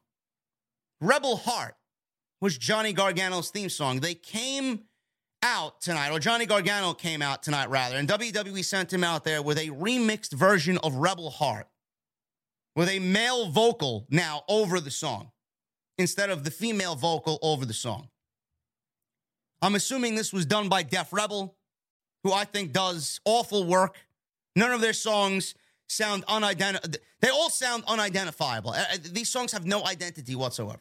[1.02, 1.76] Rebel Heart
[2.39, 4.00] was Johnny Gargano's theme song.
[4.00, 4.86] They came
[5.44, 9.42] out tonight, or Johnny Gargano came out tonight, rather, and WWE sent him out there
[9.42, 11.68] with a remixed version of Rebel Heart
[12.76, 15.32] with a male vocal now over the song
[15.98, 18.08] instead of the female vocal over the song.
[19.62, 21.56] I'm assuming this was done by Def Rebel,
[22.24, 23.98] who I think does awful work.
[24.56, 25.56] None of their songs
[25.88, 27.00] sound unidentifiable.
[27.22, 28.72] They all sound unidentifiable.
[28.72, 30.80] Uh, uh, These songs have no identity whatsoever.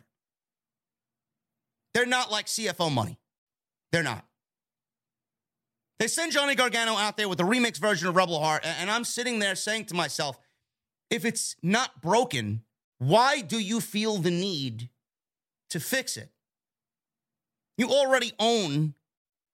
[1.94, 3.18] They're not like CFO money.
[3.92, 4.25] They're not.
[6.02, 9.04] They send Johnny Gargano out there with a remix version of Rebel Heart, and I'm
[9.04, 10.36] sitting there saying to myself,
[11.10, 12.64] if it's not broken,
[12.98, 14.88] why do you feel the need
[15.70, 16.30] to fix it?
[17.78, 18.94] You already own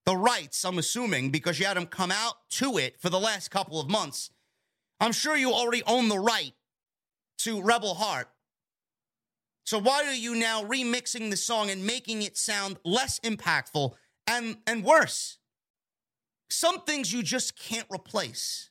[0.06, 3.50] the rights, I'm assuming, because you had him come out to it for the last
[3.50, 4.30] couple of months.
[5.00, 6.54] I'm sure you already own the right
[7.40, 8.30] to Rebel Heart.
[9.66, 13.92] So why are you now remixing the song and making it sound less impactful
[14.26, 15.34] and, and worse?
[16.50, 18.70] Some things you just can't replace.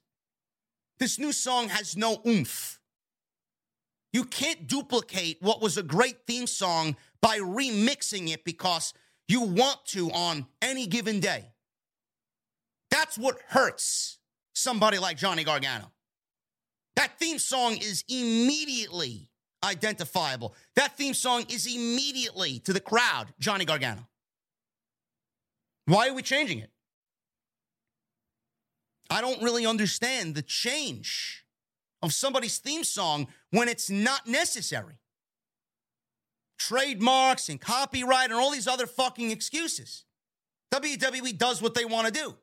[1.00, 2.80] This new song has no oomph.
[4.14, 8.94] You can't duplicate what was a great theme song by remixing it because
[9.28, 11.52] you want to on any given day.
[12.90, 14.18] That's what hurts
[14.56, 15.92] somebody like Johnny Gargano.
[16.96, 19.30] That theme song is immediately
[19.64, 20.56] identifiable.
[20.76, 24.08] That theme song is immediately to the crowd, Johnny Gargano.
[25.86, 26.72] Why are we changing it?
[29.10, 31.46] I don't really understand the change
[32.02, 35.00] of somebody's theme song when it's not necessary.
[36.58, 40.04] Trademarks and copyright and all these other fucking excuses.
[40.74, 42.36] WWE does what they want to do.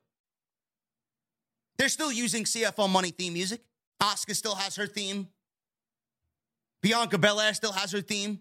[1.76, 3.62] They're still using CFO Money theme music.
[4.00, 5.28] Asuka still has her theme.
[6.82, 8.40] Bianca Belair still has her theme.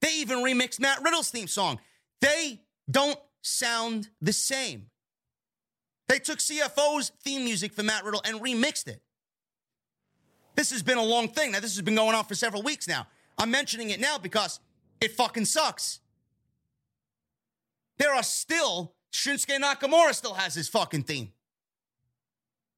[0.00, 1.78] They even remixed Matt Riddle's theme song.
[2.20, 2.60] They
[2.90, 4.86] don't sound the same.
[6.08, 9.00] They took CFO's theme music for Matt Riddle and remixed it.
[10.54, 11.52] This has been a long thing.
[11.52, 13.06] Now, this has been going on for several weeks now.
[13.38, 14.60] I'm mentioning it now because
[15.00, 16.00] it fucking sucks.
[17.98, 21.32] There are still, Shinsuke Nakamura still has his fucking theme.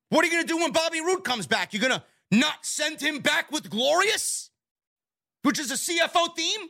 [0.08, 1.72] What are you going to do when Bobby Roode comes back?
[1.72, 4.50] You're going to not send him back with Glorious,
[5.42, 6.68] which is a CFO theme?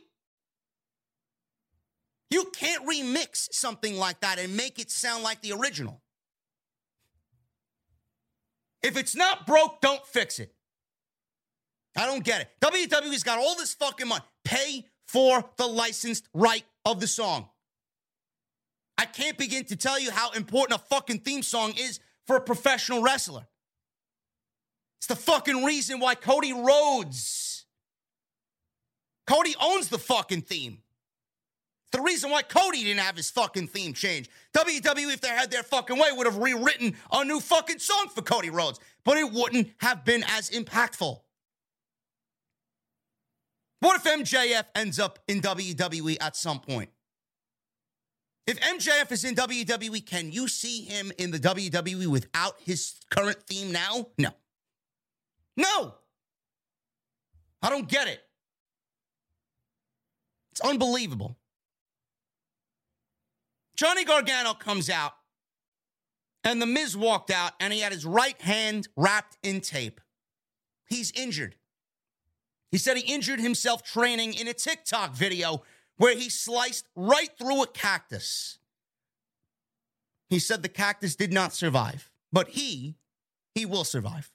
[2.29, 6.01] You can't remix something like that and make it sound like the original.
[8.87, 10.53] If it's not broke, don't fix it.
[11.97, 12.49] I don't get it.
[12.61, 14.23] WWE's got all this fucking money.
[14.45, 17.49] Pay for the licensed right of the song.
[18.97, 22.41] I can't begin to tell you how important a fucking theme song is for a
[22.41, 23.45] professional wrestler.
[24.99, 27.65] It's the fucking reason why Cody Rhodes,
[29.27, 30.79] Cody owns the fucking theme.
[31.91, 34.29] The reason why Cody didn't have his fucking theme changed.
[34.53, 38.21] WWE, if they had their fucking way, would have rewritten a new fucking song for
[38.21, 41.21] Cody Rhodes, but it wouldn't have been as impactful.
[43.79, 46.89] What if MJF ends up in WWE at some point?
[48.47, 53.43] If MJF is in WWE, can you see him in the WWE without his current
[53.43, 54.07] theme now?
[54.17, 54.29] No.
[55.55, 55.95] No.
[57.61, 58.21] I don't get it.
[60.51, 61.37] It's unbelievable.
[63.77, 65.13] Johnny Gargano comes out,
[66.43, 70.01] and The Miz walked out, and he had his right hand wrapped in tape.
[70.89, 71.55] He's injured.
[72.71, 75.63] He said he injured himself training in a TikTok video
[75.97, 78.59] where he sliced right through a cactus.
[80.29, 82.95] He said the cactus did not survive, but he,
[83.55, 84.31] he will survive.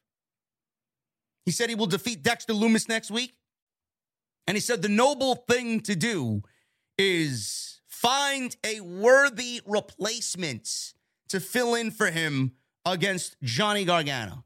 [1.44, 3.34] He said he will defeat Dexter Lumis next week.
[4.46, 6.42] And he said the noble thing to do
[6.98, 7.71] is
[8.02, 10.92] find a worthy replacement
[11.28, 12.50] to fill in for him
[12.84, 14.44] against Johnny Gargano.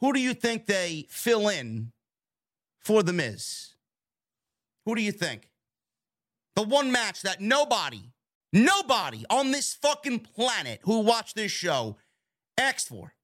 [0.00, 1.90] Who do you think they fill in
[2.78, 3.74] for The Miz?
[4.86, 5.50] Who do you think?
[6.54, 8.12] The one match that nobody,
[8.52, 11.96] nobody on this fucking planet who watched this show
[12.56, 13.14] asked for.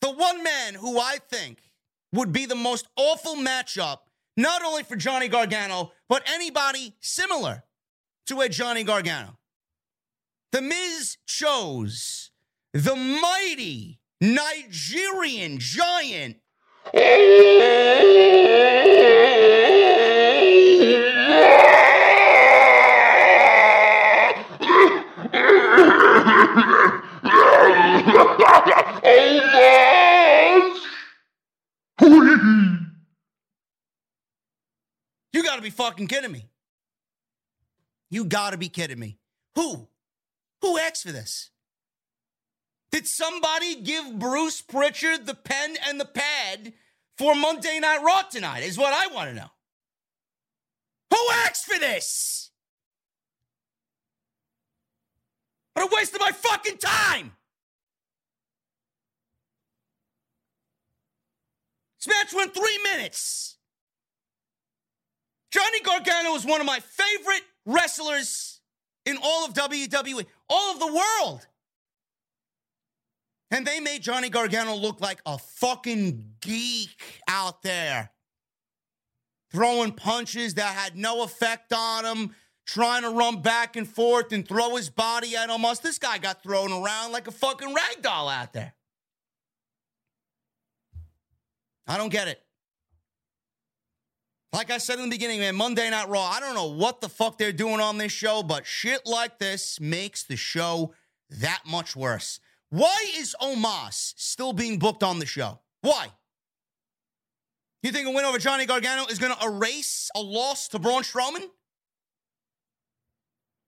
[0.00, 1.58] The one man who I think
[2.14, 3.98] would be the most awful matchup,
[4.38, 7.64] not only for Johnny Gargano, but anybody similar
[8.26, 9.38] to a Johnny Gargano.
[10.52, 12.30] The Miz chose
[12.72, 16.36] the mighty Nigerian giant.
[35.32, 36.48] You gotta be fucking kidding me.
[38.14, 39.18] You gotta be kidding me.
[39.56, 39.88] Who?
[40.62, 41.50] Who asked for this?
[42.92, 46.74] Did somebody give Bruce Pritchard the pen and the pad
[47.18, 48.62] for Monday Night Raw tonight?
[48.62, 49.50] Is what I want to know.
[51.10, 52.52] Who asked for this?
[55.72, 57.32] What a waste of my fucking time!
[61.98, 63.56] This match went three minutes.
[65.50, 68.60] Johnny Gargano is one of my favorite wrestlers
[69.06, 71.46] in all of WWE, all of the world.
[73.50, 78.10] And they made Johnny Gargano look like a fucking geek out there.
[79.52, 82.34] Throwing punches that had no effect on him,
[82.66, 85.82] trying to run back and forth and throw his body at almost.
[85.82, 88.74] This guy got thrown around like a fucking rag doll out there.
[91.86, 92.42] I don't get it.
[94.54, 97.08] Like I said in the beginning, man, Monday Night Raw, I don't know what the
[97.08, 100.94] fuck they're doing on this show, but shit like this makes the show
[101.28, 102.38] that much worse.
[102.70, 105.58] Why is Omos still being booked on the show?
[105.80, 106.06] Why?
[107.82, 111.02] You think a win over Johnny Gargano is going to erase a loss to Braun
[111.02, 111.48] Strowman?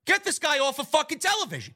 [0.06, 1.74] Get this guy off of fucking television.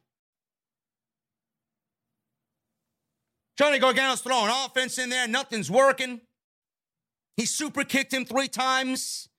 [3.58, 6.20] Johnny Gargano's throwing offense in there, nothing's working.
[7.40, 9.30] He super kicked him three times.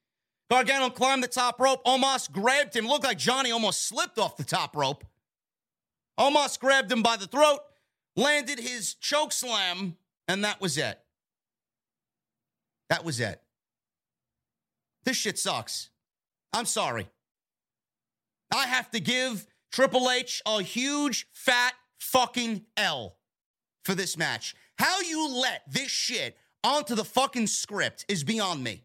[0.49, 1.86] Gargano climbed the top rope.
[1.86, 2.88] Omos grabbed him.
[2.88, 5.06] Looked like Johnny almost slipped off the top rope.
[6.20, 7.60] Omos grabbed him by the throat,
[8.16, 9.97] landed his choke slam,
[10.28, 10.97] and that was it.
[12.89, 13.39] That was it.
[15.04, 15.91] This shit sucks.
[16.54, 17.08] I'm sorry.
[18.52, 23.18] I have to give Triple H a huge fat fucking L
[23.86, 24.56] for this match.
[24.80, 28.84] How you let this shit onto the fucking script is beyond me.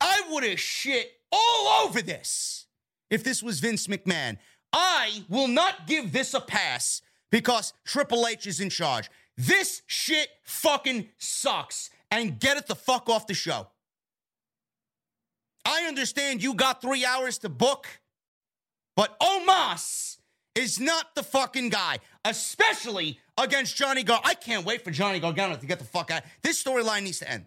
[0.00, 2.66] I would have shit all over this
[3.10, 4.38] if this was Vince McMahon.
[4.72, 9.10] I will not give this a pass because Triple H is in charge.
[9.36, 13.68] This shit fucking sucks and get it the fuck off the show.
[15.64, 17.86] I understand you got three hours to book,
[18.96, 20.18] but Omos
[20.54, 24.20] is not the fucking guy, especially against Johnny Gar.
[24.24, 26.22] I can't wait for Johnny Gargano to get the fuck out.
[26.42, 27.46] This storyline needs to end.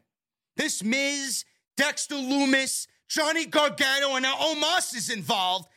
[0.58, 1.46] This Miz,
[1.78, 5.68] Dexter Lumis, Johnny Gargano, and now Omos is involved.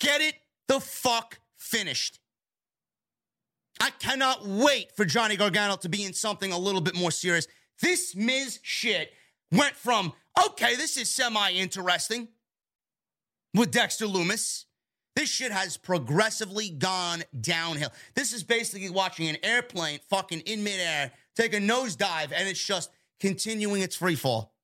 [0.00, 0.34] Get it
[0.68, 2.18] the fuck finished.
[3.80, 7.46] I cannot wait for Johnny Gargano to be in something a little bit more serious.
[7.80, 9.12] This Miz shit
[9.50, 10.12] went from,
[10.46, 12.28] okay, this is semi interesting
[13.54, 14.64] with Dexter Lumis.
[15.14, 17.90] This shit has progressively gone downhill.
[18.14, 22.90] This is basically watching an airplane fucking in midair take a nosedive and it's just
[23.20, 24.54] continuing its free fall.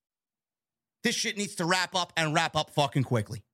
[1.04, 3.44] This shit needs to wrap up and wrap up fucking quickly.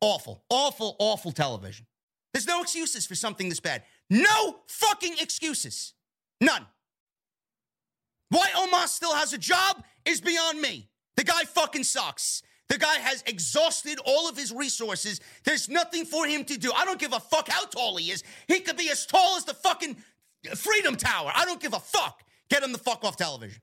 [0.00, 1.86] Awful, awful, awful television.
[2.32, 3.84] There's no excuses for something this bad.
[4.10, 5.94] No fucking excuses.
[6.40, 6.66] None.
[8.28, 10.88] Why Omos still has a job is beyond me.
[11.16, 12.42] The guy fucking sucks.
[12.68, 15.20] The guy has exhausted all of his resources.
[15.44, 16.70] There's nothing for him to do.
[16.72, 18.22] I don't give a fuck how tall he is.
[18.46, 19.96] He could be as tall as the fucking
[20.54, 21.32] Freedom Tower.
[21.34, 22.22] I don't give a fuck.
[22.50, 23.60] Get him the fuck off television.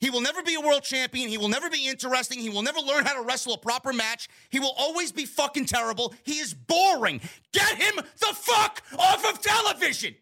[0.00, 1.28] He will never be a world champion.
[1.28, 2.40] He will never be interesting.
[2.40, 4.28] He will never learn how to wrestle a proper match.
[4.50, 6.12] He will always be fucking terrible.
[6.24, 7.20] He is boring.
[7.52, 10.16] Get him the fuck off of television.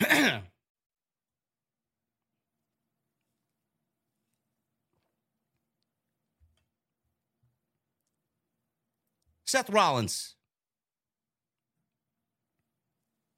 [9.44, 10.34] Seth Rollins.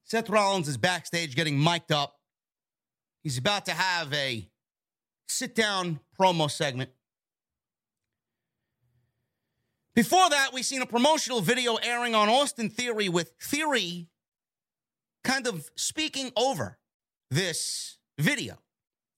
[0.04, 2.16] Seth Rollins is backstage getting mic'd up.
[3.22, 4.50] He's about to have a
[5.28, 6.90] sit down promo segment.
[9.94, 14.09] Before that, we've seen a promotional video airing on Austin Theory with Theory
[15.22, 16.78] kind of speaking over
[17.30, 18.58] this video.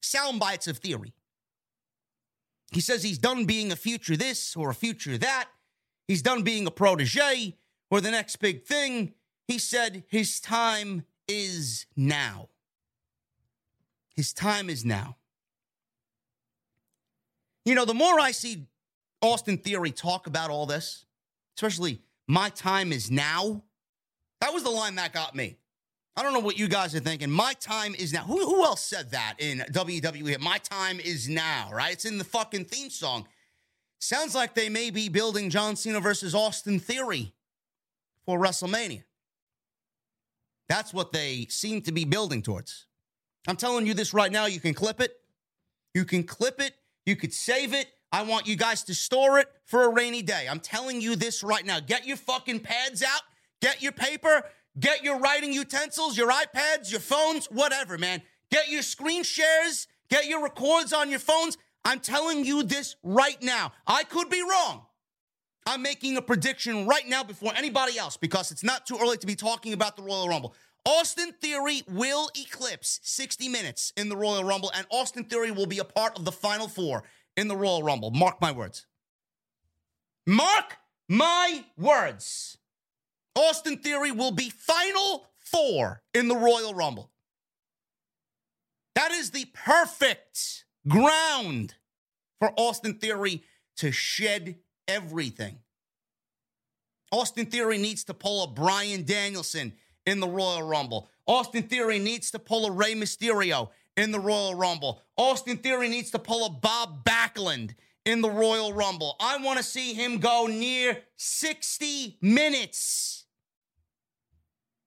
[0.01, 1.15] Sound bites of Theory.
[2.73, 5.49] He says he's done being a future this or a future that.
[6.09, 7.57] He's done being a protege
[7.91, 9.15] or the next big thing.
[9.47, 12.49] He said his time is now.
[14.15, 15.17] His time is now.
[17.65, 18.67] You know, the more I see
[19.21, 21.05] Austin Theory talk about all this,
[21.57, 23.63] especially my time is now,
[24.41, 25.59] that was the line that got me.
[26.17, 27.31] I don't know what you guys are thinking.
[27.31, 28.25] My time is now.
[28.25, 30.39] Who, who else said that in WWE?
[30.41, 31.93] My time is now, right?
[31.93, 33.27] It's in the fucking theme song.
[33.99, 37.33] Sounds like they may be building John Cena versus Austin Theory
[38.27, 39.05] for WrestleMania.
[40.69, 42.87] That's what they seem to be building towards.
[43.49, 44.47] I'm telling you this right now.
[44.47, 45.17] You can clip it.
[45.95, 46.75] You can clip it.
[47.07, 47.87] You could save it.
[48.11, 50.47] I want you guys to store it for a rainy day.
[50.51, 51.81] I'm telling you this right now.
[51.81, 53.23] Get your fucking pads out.
[53.61, 54.45] Get your paper.
[54.79, 58.23] Get your writing utensils, your iPads, your phones, whatever, man.
[58.51, 59.87] Get your screen shares.
[60.09, 61.59] Get your records on your phones.
[61.85, 63.73] I'm telling you this right now.
[63.87, 64.87] I could be wrong.
[65.67, 69.27] I'm making a prediction right now before anybody else because it's not too early to
[69.27, 70.55] be talking about the Royal Rumble.
[70.85, 75.79] Austin Theory will eclipse 60 minutes in the Royal Rumble, and Austin Theory will be
[75.79, 77.05] a part of the final four
[77.37, 78.11] in the Royal Rumble.
[78.11, 78.87] Mark my words.
[80.27, 82.59] Mark my words.
[83.35, 87.11] Austin Theory will be final four in the Royal Rumble.
[88.95, 91.75] That is the perfect ground
[92.39, 93.43] for Austin Theory
[93.77, 94.57] to shed
[94.87, 95.59] everything.
[97.11, 99.73] Austin Theory needs to pull a Bryan Danielson
[100.07, 101.09] in the Royal Rumble.
[101.27, 105.01] Austin Theory needs to pull a Rey Mysterio in the Royal Rumble.
[105.17, 107.75] Austin Theory needs to pull a Bob Backlund
[108.05, 109.17] in the Royal Rumble.
[109.21, 113.22] I want to see him go near 60 minutes.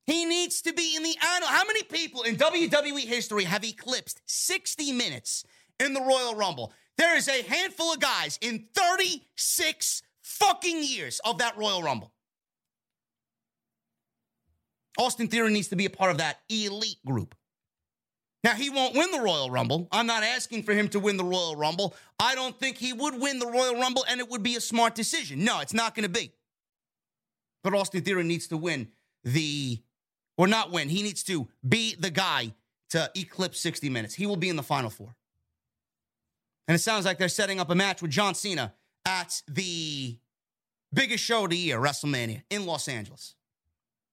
[0.07, 1.49] He needs to be in the annual.
[1.49, 5.43] How many people in WWE history have eclipsed 60 minutes
[5.79, 6.73] in the Royal Rumble?
[6.97, 12.11] There is a handful of guys in 36 fucking years of that Royal Rumble.
[14.97, 17.35] Austin Theory needs to be a part of that elite group.
[18.43, 19.87] Now, he won't win the Royal Rumble.
[19.91, 21.95] I'm not asking for him to win the Royal Rumble.
[22.19, 24.93] I don't think he would win the Royal Rumble, and it would be a smart
[24.93, 25.43] decision.
[25.43, 26.31] No, it's not going to be.
[27.63, 28.89] But Austin Theory needs to win
[29.23, 29.81] the,
[30.37, 32.53] or not win, he needs to be the guy
[32.89, 34.13] to eclipse 60 minutes.
[34.13, 35.15] He will be in the final four.
[36.67, 38.73] And it sounds like they're setting up a match with John Cena
[39.05, 40.17] at the
[40.93, 43.35] biggest show of the year, WrestleMania, in Los Angeles.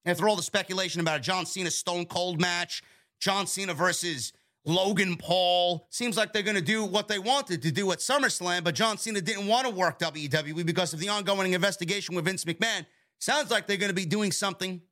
[0.04, 2.82] After all the speculation about a John Cena Stone Cold match,
[3.20, 4.32] John Cena versus
[4.64, 8.64] Logan Paul, seems like they're going to do what they wanted to do at SummerSlam,
[8.64, 12.44] but John Cena didn't want to work WWE because of the ongoing investigation with Vince
[12.44, 12.84] McMahon.
[13.18, 14.82] Sounds like they're going to be doing something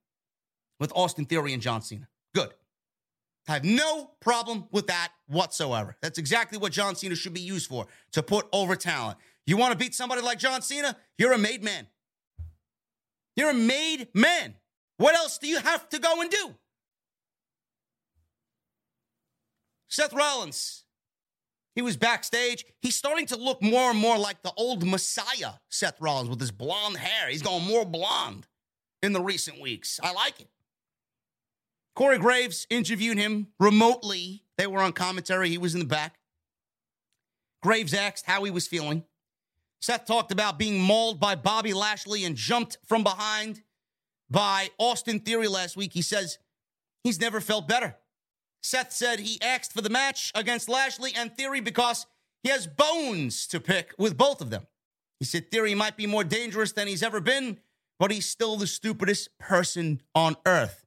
[0.81, 2.09] with Austin Theory and John Cena.
[2.35, 2.51] Good.
[3.49, 5.97] I have no problem with that whatsoever.
[6.03, 9.19] That's exactly what John Cena should be used for to put over talent.
[9.47, 10.97] You want to beat somebody like John Cena?
[11.19, 11.87] You're a made man.
[13.37, 14.55] You're a made man.
[14.97, 16.55] What else do you have to go and do?
[19.89, 20.85] Seth Rollins,
[21.75, 22.65] he was backstage.
[22.81, 26.53] He's starting to look more and more like the old Messiah, Seth Rollins, with his
[26.53, 27.29] blonde hair.
[27.29, 28.47] He's going more blonde
[29.03, 29.99] in the recent weeks.
[30.03, 30.49] I like it.
[32.01, 34.43] Corey Graves interviewed him remotely.
[34.57, 35.51] They were on commentary.
[35.51, 36.19] He was in the back.
[37.63, 39.05] Graves asked how he was feeling.
[39.83, 43.61] Seth talked about being mauled by Bobby Lashley and jumped from behind
[44.31, 45.93] by Austin Theory last week.
[45.93, 46.39] He says
[47.05, 47.97] he's never felt better.
[48.63, 52.07] Seth said he asked for the match against Lashley and Theory because
[52.43, 54.67] he has bones to pick with both of them.
[55.19, 57.59] He said Theory might be more dangerous than he's ever been,
[57.99, 60.87] but he's still the stupidest person on earth.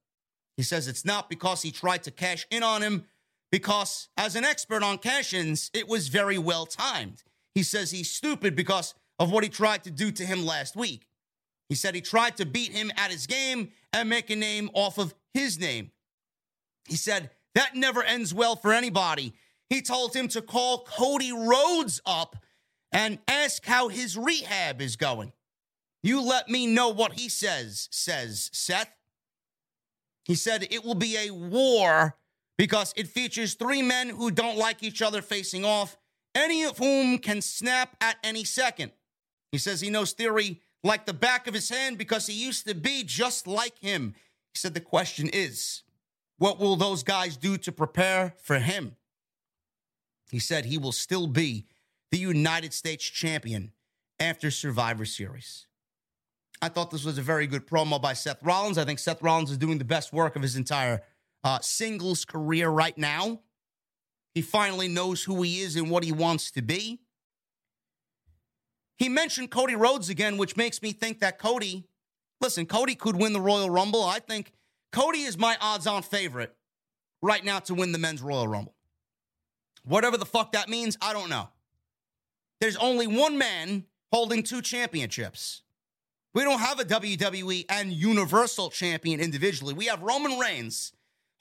[0.58, 3.06] He says it's not because he tried to cash in on him,
[3.52, 7.24] because as an expert on cash ins, it was very well timed.
[7.54, 11.08] He says he's stupid because of what he tried to do to him last week.
[11.70, 14.98] He said he tried to beat him at his game and make a name off
[14.98, 15.92] of his name.
[16.88, 19.34] He said that never ends well for anybody.
[19.70, 22.36] He told him to call Cody Rhodes up
[22.92, 25.32] and ask how his rehab is going.
[26.04, 28.92] You let me know what he says, says Seth.
[30.24, 32.16] He said it will be a war
[32.58, 35.98] because it features three men who don't like each other facing off,
[36.36, 38.92] any of whom can snap at any second.
[39.52, 42.76] He says he knows Theory like the back of his hand because he used to
[42.76, 44.16] be just like him.
[44.54, 45.84] He said the question is,
[46.38, 48.96] what will those guys do to prepare for him?
[50.30, 51.68] He said he will still be
[52.12, 53.72] the United States champion
[54.20, 55.68] after Survivor Series.
[56.64, 58.78] I thought this was a very good promo by Seth Rollins.
[58.78, 61.02] I think Seth Rollins is doing the best work of his entire
[61.44, 63.42] uh, singles career right now.
[64.34, 67.02] He finally knows who he is and what he wants to be.
[68.98, 71.84] He mentioned Cody Rhodes again, which makes me think that Cody,
[72.40, 74.06] listen, Cody could win the Royal Rumble.
[74.06, 74.54] I think
[74.94, 76.56] Cody is my odds on favorite
[77.22, 78.76] right now to win the men's Royal Rumble.
[79.84, 81.50] Whatever the fuck that means, I don't know.
[82.62, 83.84] There's only one man
[84.14, 85.63] holding two championships.
[86.34, 89.74] We don't have a WWE and Universal champion individually.
[89.74, 90.92] We have Roman Reigns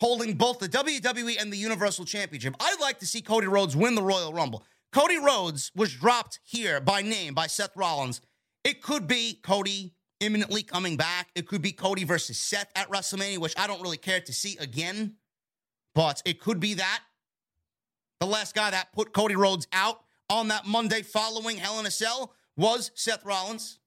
[0.01, 2.55] holding both the WWE and the Universal Championship.
[2.61, 4.65] I'd like to see Cody Rhodes win the Royal Rumble.
[4.93, 8.21] Cody Rhodes was dropped here by name by Seth Rollins.
[8.65, 11.31] It could be Cody imminently coming back.
[11.35, 14.59] It could be Cody versus Seth at WrestleMania, which I don't really care to see
[14.61, 15.15] again,
[15.95, 17.01] but it could be that.
[18.21, 21.91] The last guy that put Cody Rhodes out on that Monday following Hell in a
[21.91, 23.79] Cell was Seth Rollins.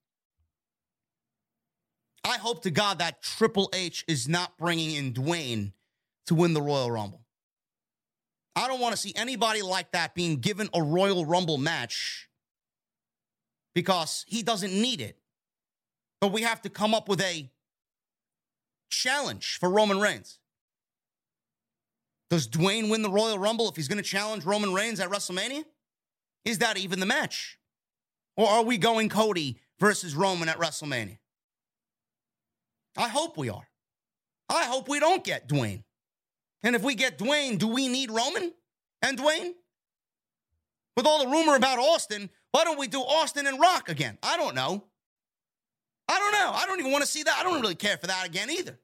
[2.26, 5.74] I hope to God that Triple H is not bringing in Dwayne
[6.26, 7.22] to win the Royal Rumble.
[8.56, 12.28] I don't want to see anybody like that being given a Royal Rumble match
[13.76, 15.20] because he doesn't need it.
[16.20, 17.52] But we have to come up with a
[18.90, 20.40] challenge for Roman Reigns.
[22.32, 25.64] Does Dwayne win the Royal Rumble if he's going to challenge Roman Reigns at WrestleMania?
[26.44, 27.60] Is that even the match?
[28.36, 31.20] Or are we going Cody versus Roman at WrestleMania?
[32.98, 33.68] I hope we are.
[34.50, 35.84] I hope we don't get Dwayne.
[36.64, 38.52] And if we get Dwayne, do we need Roman
[39.02, 39.54] and Dwayne?
[40.96, 44.18] With all the rumor about Austin, why don't we do Austin and Rock again?
[44.24, 44.84] I don't know.
[46.08, 46.52] I don't know.
[46.54, 47.38] I don't even want to see that.
[47.38, 48.80] I don't really care for that again either.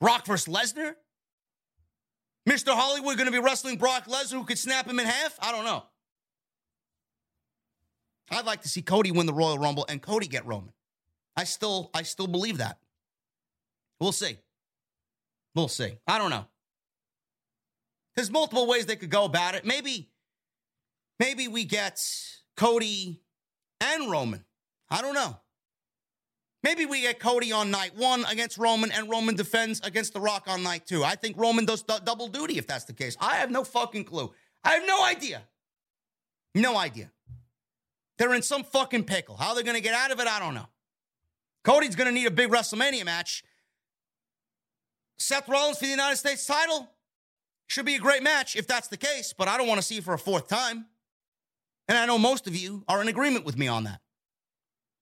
[0.00, 0.94] Rock versus Lesnar?
[2.48, 2.74] Mr.
[2.74, 5.38] Hollywood going to be wrestling Brock Lesnar who could snap him in half?
[5.40, 5.84] I don't know.
[8.30, 10.72] I'd like to see Cody win the Royal Rumble and Cody get Roman.
[11.36, 12.78] I still I still believe that.
[14.00, 14.38] We'll see.
[15.54, 15.98] We'll see.
[16.06, 16.46] I don't know.
[18.16, 19.64] There's multiple ways they could go about it.
[19.64, 20.10] Maybe,
[21.18, 22.00] maybe we get
[22.56, 23.20] Cody
[23.80, 24.44] and Roman.
[24.90, 25.36] I don't know.
[26.62, 30.44] Maybe we get Cody on night one against Roman, and Roman defends against The Rock
[30.46, 31.02] on night two.
[31.02, 33.16] I think Roman does d- double duty if that's the case.
[33.20, 34.30] I have no fucking clue.
[34.62, 35.42] I have no idea.
[36.54, 37.10] No idea.
[38.18, 39.36] They're in some fucking pickle.
[39.36, 40.66] How they're going to get out of it, I don't know.
[41.64, 43.44] Cody's going to need a big WrestleMania match.
[45.18, 46.88] Seth Rollins for the United States title
[47.66, 49.98] should be a great match if that's the case, but I don't want to see
[49.98, 50.86] it for a fourth time.
[51.88, 54.00] And I know most of you are in agreement with me on that.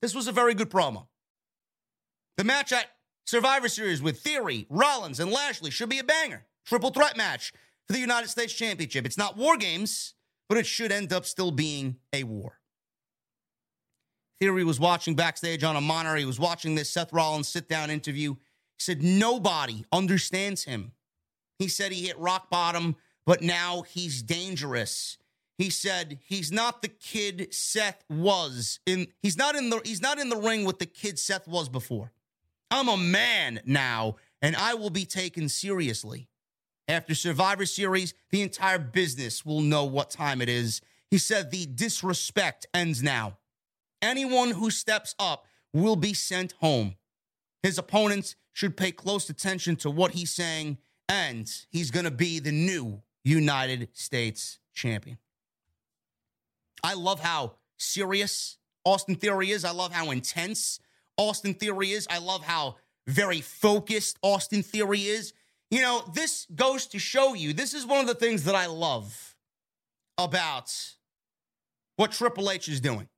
[0.02, 1.06] This was a very good promo.
[2.36, 2.86] The match at
[3.26, 6.46] Survivor Series with Theory, Rollins, and Lashley should be a banger.
[6.64, 7.52] Triple threat match
[7.86, 9.06] for the United States Championship.
[9.06, 10.14] It's not War Games,
[10.48, 12.57] but it should end up still being a war.
[14.40, 16.16] Theory was watching backstage on a monitor.
[16.16, 18.34] He was watching this Seth Rollins sit down interview.
[18.34, 20.92] He said, Nobody understands him.
[21.58, 25.18] He said he hit rock bottom, but now he's dangerous.
[25.56, 30.20] He said he's not the kid Seth was in he's not in the he's not
[30.20, 32.12] in the ring with the kid Seth was before.
[32.70, 36.28] I'm a man now, and I will be taken seriously.
[36.86, 40.80] After Survivor Series, the entire business will know what time it is.
[41.10, 43.36] He said the disrespect ends now.
[44.00, 46.96] Anyone who steps up will be sent home.
[47.62, 50.78] His opponents should pay close attention to what he's saying,
[51.08, 55.18] and he's going to be the new United States champion.
[56.82, 59.64] I love how serious Austin Theory is.
[59.64, 60.80] I love how intense
[61.16, 62.06] Austin Theory is.
[62.08, 62.76] I love how
[63.06, 65.32] very focused Austin Theory is.
[65.70, 68.66] You know, this goes to show you this is one of the things that I
[68.66, 69.34] love
[70.16, 70.72] about
[71.96, 73.08] what Triple H is doing.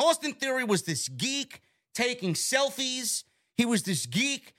[0.00, 1.60] Austin Theory was this geek
[1.94, 3.24] taking selfies.
[3.56, 4.54] He was this geek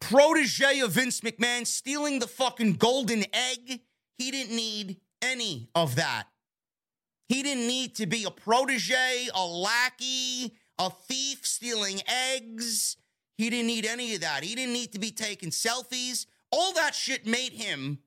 [0.00, 3.80] protege of Vince McMahon stealing the fucking golden egg.
[4.16, 6.24] He didn't need any of that.
[7.28, 12.96] He didn't need to be a protege, a lackey, a thief stealing eggs.
[13.36, 14.42] He didn't need any of that.
[14.42, 16.26] He didn't need to be taking selfies.
[16.50, 17.98] All that shit made him,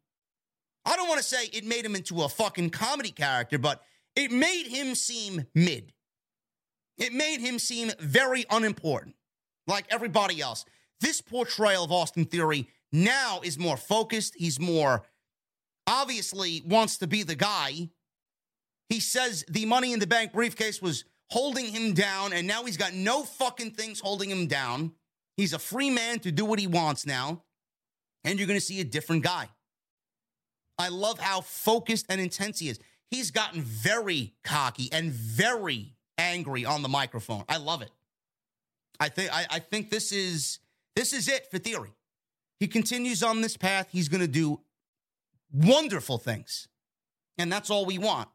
[0.86, 3.84] I don't want to say it made him into a fucking comedy character, but
[4.16, 5.94] it made him seem mid.
[6.98, 9.16] It made him seem very unimportant,
[9.68, 10.66] like everybody else.
[11.02, 14.36] This portrayal of Austin Theory now is more focused.
[14.38, 15.04] He's more
[15.88, 17.90] obviously wants to be the guy.
[18.90, 22.78] He says the money in the bank briefcase was holding him down, and now he's
[22.78, 24.92] got no fucking things holding him down.
[25.36, 27.44] He's a free man to do what he wants now,
[28.24, 29.50] and you're going to see a different guy.
[30.78, 32.80] I love how focused and intense he is.
[33.14, 37.44] He's gotten very cocky and very angry on the microphone.
[37.48, 37.92] I love it.
[39.00, 40.58] I think I, think this is
[40.96, 41.92] this is it for theory.
[42.60, 43.90] He continues on this path.
[43.92, 44.62] He's going to do
[45.54, 46.68] wonderful things,
[47.38, 48.30] and that's all we want.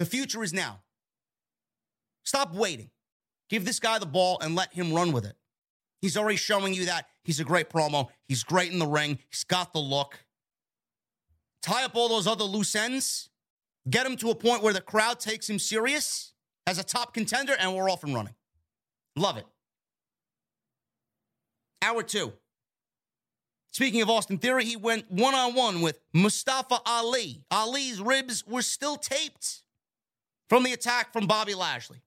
[0.00, 0.80] The future is now.
[2.24, 2.90] Stop waiting.
[3.48, 5.36] Give this guy the ball and let him run with it.
[6.02, 8.08] He's already showing you that he's a great promo.
[8.26, 9.20] He's great in the ring.
[9.30, 10.18] He's got the look.
[11.62, 13.29] Tie up all those other loose ends.
[13.90, 16.32] Get him to a point where the crowd takes him serious
[16.66, 18.34] as a top contender, and we're off and running.
[19.16, 19.46] Love it.
[21.82, 22.32] Hour two.
[23.72, 27.44] Speaking of Austin Theory, he went one on one with Mustafa Ali.
[27.50, 29.62] Ali's ribs were still taped
[30.48, 32.02] from the attack from Bobby Lashley.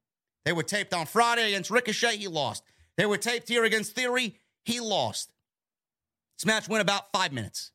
[0.45, 2.17] They were taped on Friday against Ricochet.
[2.17, 2.63] He lost.
[2.97, 4.35] They were taped here against Theory.
[4.65, 5.31] He lost.
[6.37, 7.71] This match went about five minutes.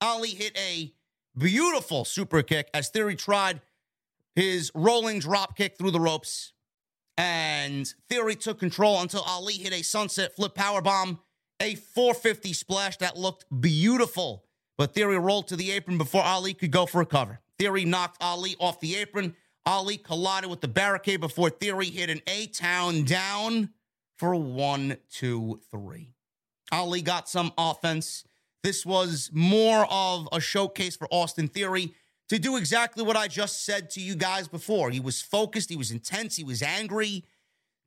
[0.00, 0.92] Ali hit a
[1.36, 3.60] beautiful super kick as Theory tried
[4.34, 6.52] his rolling drop kick through the ropes.
[7.18, 11.20] And Theory took control until Ali hit a sunset flip power bomb,
[11.60, 14.44] a 450 splash that looked beautiful.
[14.78, 17.40] But Theory rolled to the apron before Ali could go for a cover.
[17.58, 19.36] Theory knocked Ali off the apron.
[19.66, 23.70] Ali collided with the barricade before Theory hit an A Town down
[24.16, 26.14] for one, two, three.
[26.72, 28.24] Ali got some offense.
[28.62, 31.94] This was more of a showcase for Austin Theory
[32.28, 34.90] to do exactly what I just said to you guys before.
[34.90, 37.24] He was focused, he was intense, he was angry.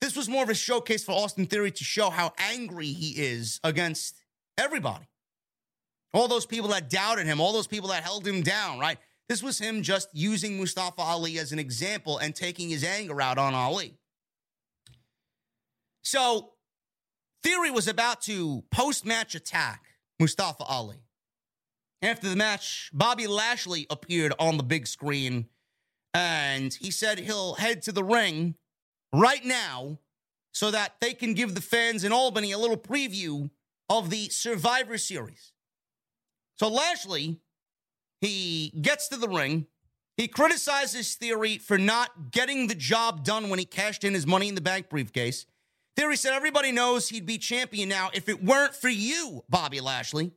[0.01, 3.59] This was more of a showcase for Austin Theory to show how angry he is
[3.63, 4.17] against
[4.57, 5.07] everybody.
[6.13, 8.97] All those people that doubted him, all those people that held him down, right?
[9.29, 13.37] This was him just using Mustafa Ali as an example and taking his anger out
[13.37, 13.97] on Ali.
[16.03, 16.49] So,
[17.41, 19.82] Theory was about to post match attack
[20.19, 20.97] Mustafa Ali.
[22.01, 25.47] After the match, Bobby Lashley appeared on the big screen
[26.13, 28.55] and he said he'll head to the ring
[29.13, 29.99] right now
[30.51, 33.49] so that they can give the fans in Albany a little preview
[33.89, 35.53] of the Survivor Series.
[36.57, 37.39] So, Lashley
[38.23, 39.67] he gets to the ring.
[40.15, 44.47] He criticizes Theory for not getting the job done when he cashed in his money
[44.47, 45.45] in the bank briefcase.
[45.95, 50.31] Theory said everybody knows he'd be champion now if it weren't for you, Bobby Lashley.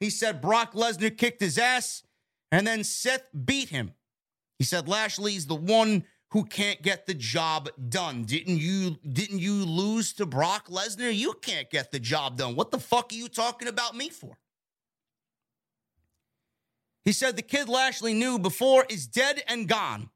[0.00, 2.02] He said Brock Lesnar kicked his ass
[2.50, 3.92] and then Seth beat him.
[4.58, 8.24] He said Lashley's the one who can't get the job done.
[8.24, 11.14] Didn't you didn't you lose to Brock Lesnar?
[11.14, 12.56] You can't get the job done.
[12.56, 14.36] What the fuck are you talking about me for?
[17.04, 20.10] He said the kid Lashley knew before is dead and gone.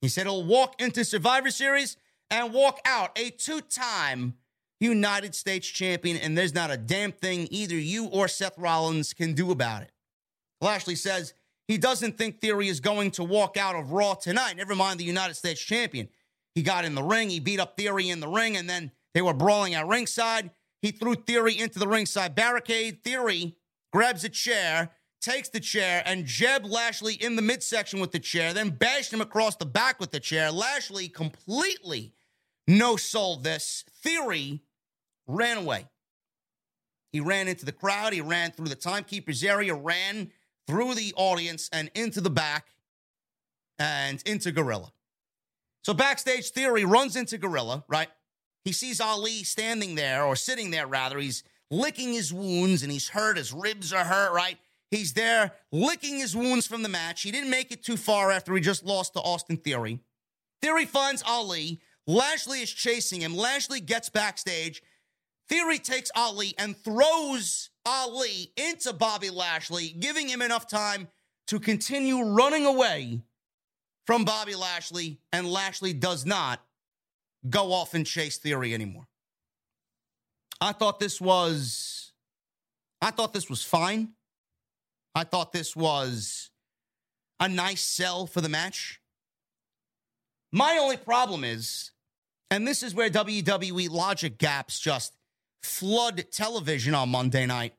[0.00, 1.96] He said he'll walk into Survivor Series
[2.30, 4.34] and walk out a two time
[4.80, 9.32] United States champion, and there's not a damn thing either you or Seth Rollins can
[9.32, 9.90] do about it.
[10.60, 11.34] Lashley says
[11.66, 15.04] he doesn't think Theory is going to walk out of Raw tonight, never mind the
[15.04, 16.08] United States champion.
[16.54, 19.22] He got in the ring, he beat up Theory in the ring, and then they
[19.22, 20.50] were brawling at ringside.
[20.82, 23.02] He threw Theory into the ringside barricade.
[23.02, 23.56] Theory
[23.92, 24.90] grabs a chair,
[25.24, 29.20] takes the chair, and Jeb Lashley in the midsection with the chair, then bashed him
[29.20, 30.50] across the back with the chair.
[30.50, 32.12] Lashley completely
[32.68, 33.84] no sold this.
[34.02, 34.62] Theory
[35.26, 35.86] ran away.
[37.12, 38.12] He ran into the crowd.
[38.12, 40.30] He ran through the timekeeper's area, ran
[40.66, 42.68] through the audience and into the back
[43.78, 44.92] and into Gorilla.
[45.82, 48.08] So backstage Theory runs into Gorilla, right?
[48.64, 51.18] He sees Ali standing there or sitting there rather.
[51.18, 53.36] He's licking his wounds and he's hurt.
[53.36, 54.56] His ribs are hurt, right?
[54.94, 57.22] He's there licking his wounds from the match.
[57.22, 59.98] He didn't make it too far after he just lost to Austin Theory.
[60.62, 61.80] Theory finds Ali.
[62.06, 63.36] Lashley is chasing him.
[63.36, 64.82] Lashley gets backstage.
[65.48, 71.08] Theory takes Ali and throws Ali into Bobby Lashley, giving him enough time
[71.48, 73.20] to continue running away
[74.06, 76.60] from Bobby Lashley, and Lashley does not
[77.50, 79.08] go off and chase Theory anymore.
[80.60, 82.12] I thought this was
[83.02, 84.12] I thought this was fine.
[85.14, 86.50] I thought this was
[87.38, 89.00] a nice sell for the match.
[90.52, 91.90] My only problem is,
[92.50, 95.14] and this is where WWE logic gaps just
[95.62, 97.74] flood television on Monday night.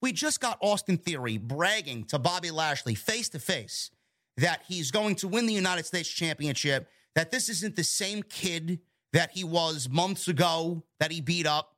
[0.00, 3.90] We just got Austin Theory bragging to Bobby Lashley face to face
[4.36, 8.80] that he's going to win the United States Championship, that this isn't the same kid
[9.12, 11.76] that he was months ago that he beat up.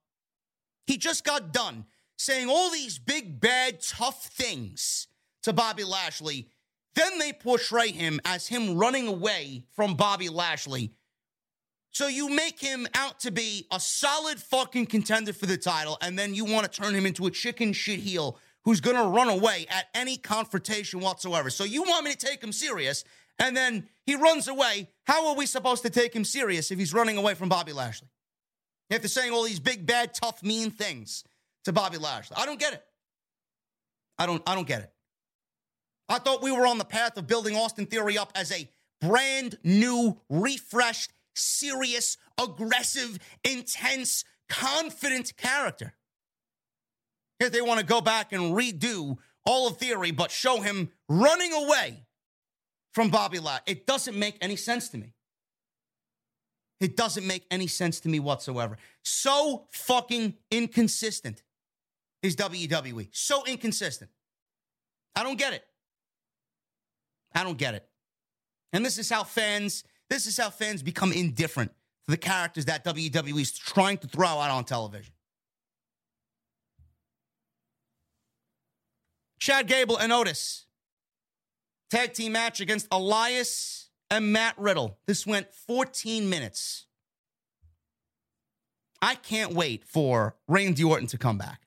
[0.87, 1.85] He just got done
[2.17, 5.09] saying all these big, bad, tough things
[5.43, 6.49] to Bobby Lashley.
[6.95, 10.93] Then they portray him as him running away from Bobby Lashley.
[11.91, 16.19] So you make him out to be a solid fucking contender for the title, and
[16.19, 19.29] then you want to turn him into a chicken shit heel who's going to run
[19.29, 21.51] away at any confrontation whatsoever.
[21.51, 23.05] So you want me to take him serious,
[23.39, 24.89] and then he runs away.
[25.05, 28.09] How are we supposed to take him serious if he's running away from Bobby Lashley?
[28.91, 31.25] After saying all these big, bad, tough, mean things
[31.65, 32.37] to Bobby Lashley.
[32.39, 32.85] I don't get it.
[34.19, 34.93] I don't I don't get it.
[36.09, 38.69] I thought we were on the path of building Austin Theory up as a
[39.01, 45.95] brand new, refreshed, serious, aggressive, intense, confident character.
[47.41, 51.53] If they want to go back and redo all of Theory, but show him running
[51.53, 52.05] away
[52.93, 55.15] from Bobby Lashley, it doesn't make any sense to me.
[56.81, 58.77] It doesn't make any sense to me whatsoever.
[59.03, 61.43] So fucking inconsistent
[62.25, 63.09] is WWE.
[63.13, 64.11] So inconsistent.
[65.15, 65.65] I don't get it.
[67.35, 67.87] I don't get it.
[68.73, 71.71] And this is how fans, this is how fans become indifferent
[72.07, 75.13] to the characters that WWE is trying to throw out on television.
[79.39, 80.65] Chad Gable and Otis.
[81.91, 84.99] Tag team match against Elias and Matt Riddle.
[85.07, 86.87] This went 14 minutes.
[89.03, 91.64] I can't wait for Randy Orton to come back.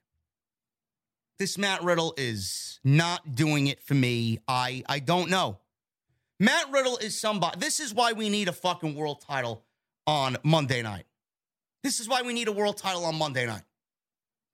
[1.39, 4.39] This Matt Riddle is not doing it for me.
[4.47, 5.59] I I don't know.
[6.39, 7.59] Matt Riddle is somebody.
[7.59, 9.63] This is why we need a fucking world title
[10.05, 11.05] on Monday night.
[11.83, 13.63] This is why we need a world title on Monday night.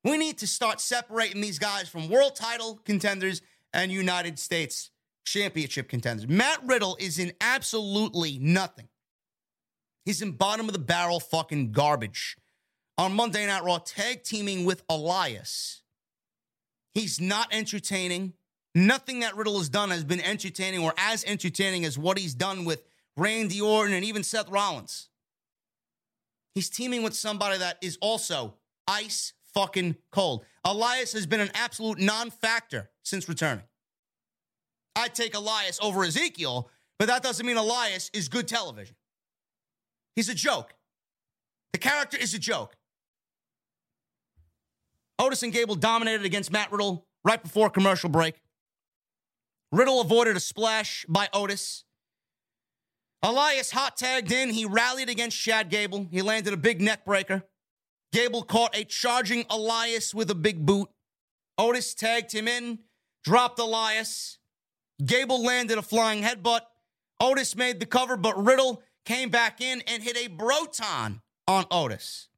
[0.02, 3.40] We need to start separating these guys from world title contenders
[3.72, 4.90] and United States
[5.24, 6.28] championship contenders.
[6.28, 8.88] Matt Riddle is in absolutely nothing.
[10.04, 12.36] He's in bottom of the barrel fucking garbage.
[12.98, 15.82] On Monday Night Raw, tag teaming with Elias.
[16.94, 18.34] He's not entertaining.
[18.74, 22.64] Nothing that Riddle has done has been entertaining or as entertaining as what he's done
[22.64, 22.82] with
[23.16, 25.08] Randy Orton and even Seth Rollins.
[26.54, 28.54] He's teaming with somebody that is also
[28.86, 30.44] ice fucking cold.
[30.64, 33.64] Elias has been an absolute non factor since returning.
[34.96, 38.94] I'd take Elias over Ezekiel, but that doesn't mean Elias is good television.
[40.14, 40.74] He's a joke.
[41.72, 42.76] The character is a joke.
[45.18, 48.40] Otis and Gable dominated against Matt Riddle right before commercial break.
[49.70, 51.84] Riddle avoided a splash by Otis.
[53.22, 54.50] Elias hot tagged in.
[54.50, 56.06] He rallied against Chad Gable.
[56.10, 57.42] He landed a big neck breaker.
[58.12, 60.88] Gable caught a charging Elias with a big boot.
[61.58, 62.80] Otis tagged him in,
[63.24, 64.38] dropped Elias.
[65.04, 66.60] Gable landed a flying headbutt.
[67.20, 72.28] Otis made the cover, but Riddle came back in and hit a Broton on Otis.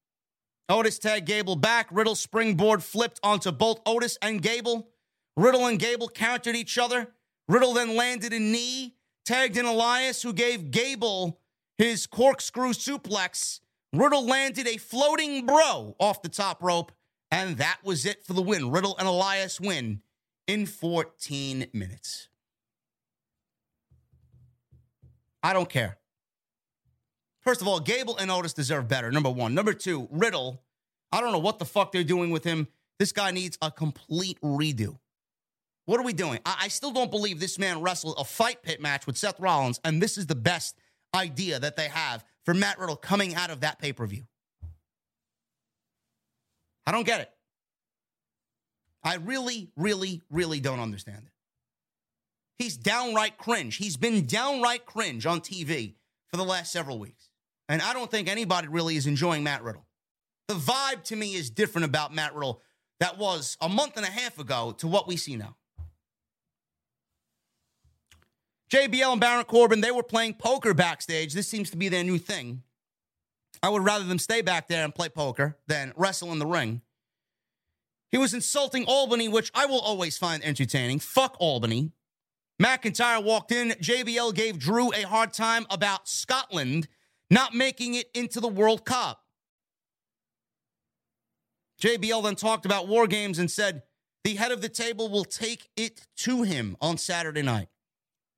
[0.69, 1.89] Otis tagged Gable back.
[1.91, 4.89] Riddle springboard flipped onto both Otis and Gable.
[5.37, 7.13] Riddle and Gable countered each other.
[7.49, 8.95] Riddle then landed a knee,
[9.25, 11.41] tagged in Elias, who gave Gable
[11.79, 13.61] his corkscrew suplex
[13.93, 16.93] Riddle landed a floating bro off the top rope,
[17.31, 18.71] and that was it for the win.
[18.71, 20.03] Riddle and Elias win
[20.47, 22.29] in 14 minutes.
[25.43, 25.99] I don't care.
[27.47, 29.13] First of all, Gable and Otis deserve better.
[29.13, 29.55] Number one.
[29.55, 30.61] Number two, Riddle.
[31.13, 32.67] I don't know what the fuck they're doing with him.
[32.99, 34.99] This guy needs a complete redo.
[35.85, 36.41] What are we doing?
[36.45, 39.79] I, I still don't believe this man wrestled a fight pit match with Seth Rollins,
[39.85, 40.77] and this is the best
[41.15, 44.25] idea that they have for Matt Riddle coming out of that pay per view.
[46.85, 47.31] I don't get it.
[49.05, 51.33] I really, really, really don't understand it.
[52.59, 53.77] He's downright cringe.
[53.77, 55.95] He's been downright cringe on TV
[56.27, 57.26] for the last several weeks.
[57.69, 59.87] And I don't think anybody really is enjoying Matt Riddle.
[60.49, 62.63] The vibe to me is different about Matt Riddle
[63.01, 65.57] that was a month and a half ago to what we see now.
[68.71, 71.35] JBL and Baron Corbin, they were playing poker backstage.
[71.35, 72.63] This seems to be their new thing.
[73.63, 76.83] I would rather them stay back there and play poker than wrestle in the ring.
[78.11, 81.01] He was insulting Albany, which I will always find entertaining.
[81.01, 81.93] Fuck Albany.
[82.61, 83.71] McIntyre walked in.
[83.71, 86.89] JBL gave Drew a hard time about Scotland
[87.31, 89.23] not making it into the World Cup.
[91.81, 93.83] JBL then talked about war games and said
[94.25, 97.69] the head of the table will take it to him on Saturday night.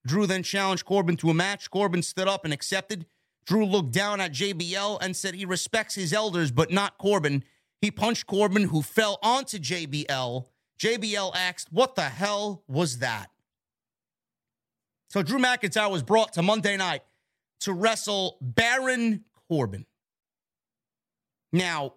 [0.06, 1.70] Drew then challenged Corbin to a match.
[1.70, 3.06] Corbin stood up and accepted.
[3.46, 7.44] Drew looked down at JBL and said he respects his elders, but not Corbin.
[7.80, 10.46] He punched Corbin, who fell onto JBL.
[10.80, 13.30] JBL asked, What the hell was that?
[15.08, 17.02] So Drew McIntyre was brought to Monday night
[17.60, 19.86] to wrestle Baron Corbin.
[21.52, 21.94] Now,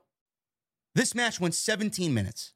[0.96, 2.54] this match went 17 minutes.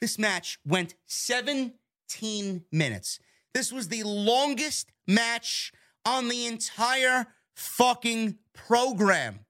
[0.00, 3.18] This match went 17 minutes.
[3.52, 5.72] This was the longest match
[6.04, 9.40] on the entire fucking program.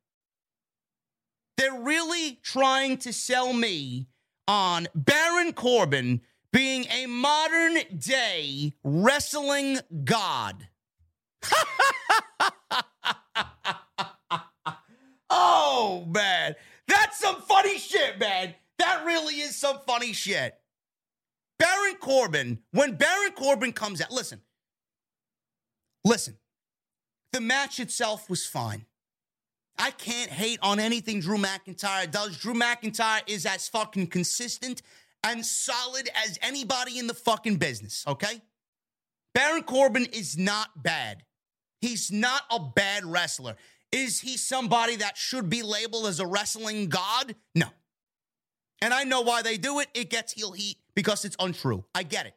[1.56, 4.08] They're really trying to sell me
[4.48, 10.69] on Baron Corbin being a modern day wrestling god.
[15.30, 16.54] oh, man.
[16.88, 18.54] That's some funny shit, man.
[18.78, 20.54] That really is some funny shit.
[21.58, 24.40] Baron Corbin, when Baron Corbin comes out, listen,
[26.04, 26.38] listen,
[27.32, 28.86] the match itself was fine.
[29.78, 32.36] I can't hate on anything Drew McIntyre does.
[32.38, 34.82] Drew McIntyre is as fucking consistent
[35.22, 38.40] and solid as anybody in the fucking business, okay?
[39.34, 41.24] Baron Corbin is not bad.
[41.80, 43.56] He's not a bad wrestler.
[43.92, 47.34] Is he somebody that should be labeled as a wrestling god?
[47.54, 47.66] No.
[48.82, 49.88] And I know why they do it.
[49.94, 51.84] It gets heel heat because it's untrue.
[51.94, 52.34] I get it.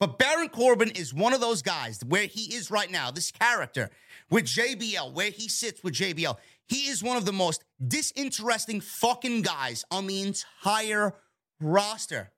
[0.00, 3.90] But Baron Corbin is one of those guys where he is right now, this character
[4.30, 6.36] with JBL, where he sits with JBL.
[6.68, 11.14] He is one of the most disinteresting fucking guys on the entire
[11.60, 12.30] roster.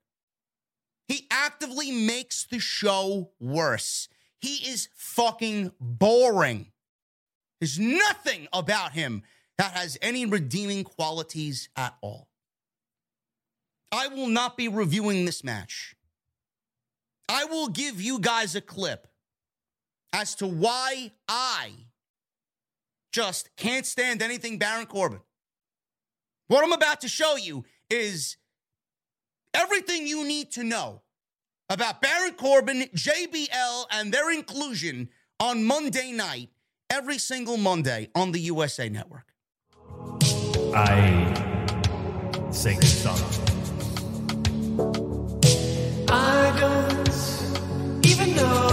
[1.07, 4.07] He actively makes the show worse.
[4.41, 6.71] He is fucking boring.
[7.59, 9.21] There's nothing about him
[9.59, 12.27] that has any redeeming qualities at all.
[13.91, 15.95] I will not be reviewing this match.
[17.29, 19.07] I will give you guys a clip
[20.11, 21.71] as to why I
[23.11, 25.21] just can't stand anything Baron Corbin.
[26.47, 28.37] What I'm about to show you is
[29.53, 31.03] everything you need to know
[31.71, 35.07] about Baron Corbin, JBL, and their inclusion
[35.39, 36.49] on Monday night,
[36.89, 39.33] every single Monday on the USA Network.
[40.75, 41.31] I
[42.51, 43.39] sing songs.
[46.09, 48.70] I don't even know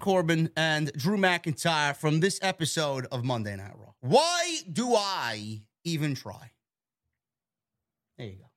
[0.00, 3.92] Corbin and Drew McIntyre from this episode of Monday Night Raw.
[4.00, 6.50] Why do I even try?
[8.18, 8.50] There you go.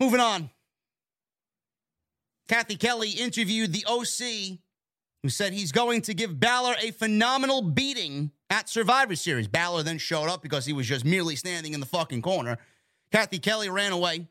[0.00, 0.50] Moving on.
[2.48, 4.58] Kathy Kelly interviewed the OC,
[5.22, 9.48] who said he's going to give Balor a phenomenal beating at Survivor Series.
[9.48, 12.58] Balor then showed up because he was just merely standing in the fucking corner.
[13.10, 14.28] Kathy Kelly ran away.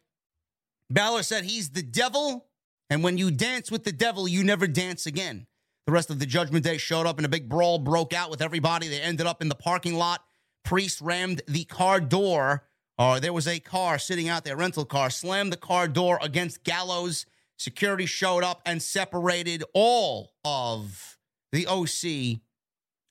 [0.90, 2.46] Balor said he's the devil,
[2.90, 5.48] and when you dance with the devil, you never dance again.
[5.86, 8.42] The rest of the Judgment Day showed up and a big brawl broke out with
[8.42, 8.88] everybody.
[8.88, 10.24] They ended up in the parking lot.
[10.64, 12.64] Priest rammed the car door,
[12.98, 16.64] or there was a car sitting out there, rental car, slammed the car door against
[16.64, 17.28] Gallows.
[17.58, 21.18] Security showed up and separated all of
[21.52, 22.42] the OC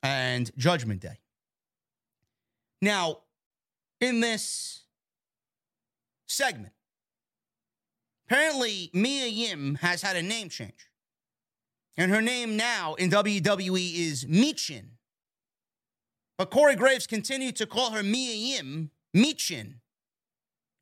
[0.02, 1.20] and Judgment Day.
[2.82, 3.20] Now,
[4.00, 4.82] in this
[6.26, 6.73] segment,
[8.26, 10.88] apparently Mia Yim has had a name change.
[11.96, 14.86] And her name now in WWE is Michin.
[16.36, 19.74] But Corey Graves continued to call her Mia Yim Michin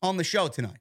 [0.01, 0.78] on the show tonight.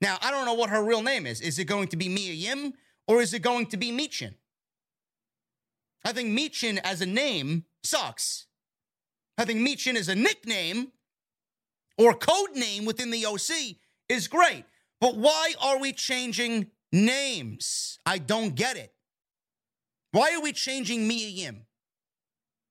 [0.00, 1.40] Now, I don't know what her real name is.
[1.40, 2.74] Is it going to be Mia Yim
[3.08, 4.34] or is it going to be Michin?
[6.04, 8.46] I think Michin as a name sucks.
[9.36, 10.92] I think Michin as a nickname
[11.96, 13.76] or code name within the OC
[14.08, 14.64] is great.
[15.00, 17.98] But why are we changing names?
[18.04, 18.92] I don't get it.
[20.12, 21.66] Why are we changing Mia Yim?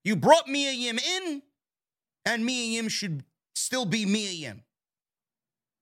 [0.04, 1.42] You brought Mia Yim in,
[2.26, 3.24] and Mia Yim should
[3.56, 4.64] still be Mia Yim.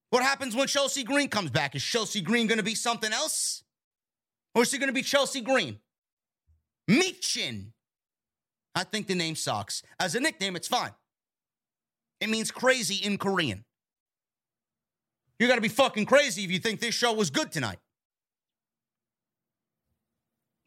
[0.10, 1.76] What happens when Chelsea Green comes back?
[1.76, 3.64] Is Chelsea Green going to be something else?
[4.54, 5.80] Or is she going to be Chelsea Green?
[6.89, 7.72] Michin.
[8.74, 9.82] I think the name sucks.
[10.00, 10.91] As a nickname, it's fine.
[12.22, 13.66] It means crazy in Korean.
[15.39, 17.79] You got to be fucking crazy if you think this show was good tonight.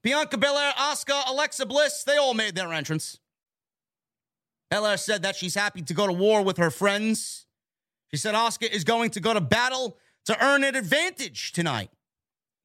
[0.03, 3.19] Bianca Belair, Asuka, Alexa Bliss, they all made their entrance.
[4.71, 7.47] Belair said that she's happy to go to war with her friends.
[8.11, 9.97] She said Asuka is going to go to battle
[10.27, 11.91] to earn an advantage tonight.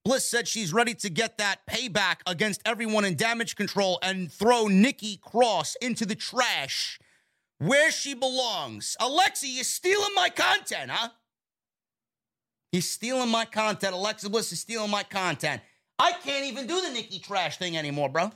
[0.06, 4.68] Bliss said she's ready to get that payback against everyone in damage control and throw
[4.68, 7.00] Nikki Cross into the trash
[7.60, 8.98] where she belongs.
[9.00, 11.10] Alexa, you're stealing my content, huh?
[12.74, 13.94] You're stealing my content.
[13.94, 15.62] Alexa Bliss is stealing my content.
[16.00, 18.32] I can't even do the Nikki trash thing anymore, bro.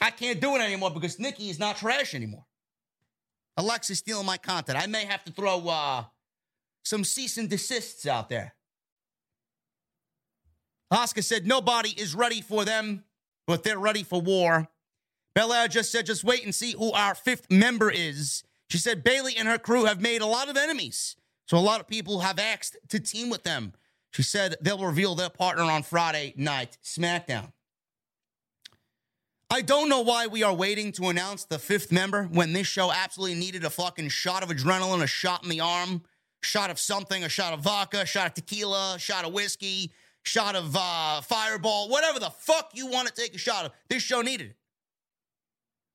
[0.00, 2.44] I can't do it anymore because Nikki is not trash anymore.
[3.56, 4.78] Alexa's stealing my content.
[4.78, 6.04] I may have to throw uh,
[6.84, 8.54] some cease and desists out there.
[10.92, 13.04] Asuka said nobody is ready for them,
[13.46, 14.68] but they're ready for war.
[15.34, 18.42] Belair just said, just wait and see who our fifth member is.
[18.68, 21.16] She said Bayley and her crew have made a lot of enemies,
[21.50, 23.72] so a lot of people have asked to team with them.
[24.12, 27.50] She said they'll reveal their partner on Friday night SmackDown.
[29.50, 32.92] I don't know why we are waiting to announce the fifth member when this show
[32.92, 36.04] absolutely needed a fucking shot of adrenaline, a shot in the arm,
[36.40, 39.90] shot of something, a shot of vodka, a shot of tequila, a shot of whiskey,
[40.22, 43.72] shot of uh, fireball, whatever the fuck you want to take a shot of.
[43.88, 44.56] This show needed it.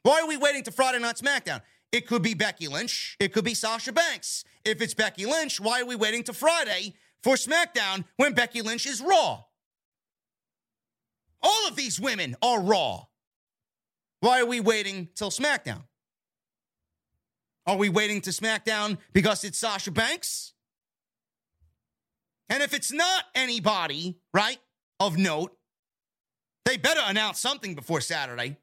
[0.04, 1.62] Why are we waiting to Friday Night SmackDown?
[1.96, 3.16] It could be Becky Lynch.
[3.22, 4.44] It could be Sasha Banks.
[4.66, 6.94] If it's Becky Lynch, why are we waiting to Friday
[7.24, 9.46] for SmackDown when Becky Lynch is Raw?
[11.42, 13.06] All of these women are Raw.
[14.20, 15.84] Why are we waiting till SmackDown?
[17.66, 20.52] Are we waiting to SmackDown because it's Sasha Banks?
[22.50, 24.60] And if it's not anybody, right,
[25.00, 25.56] of note,
[26.66, 28.58] they better announce something before Saturday.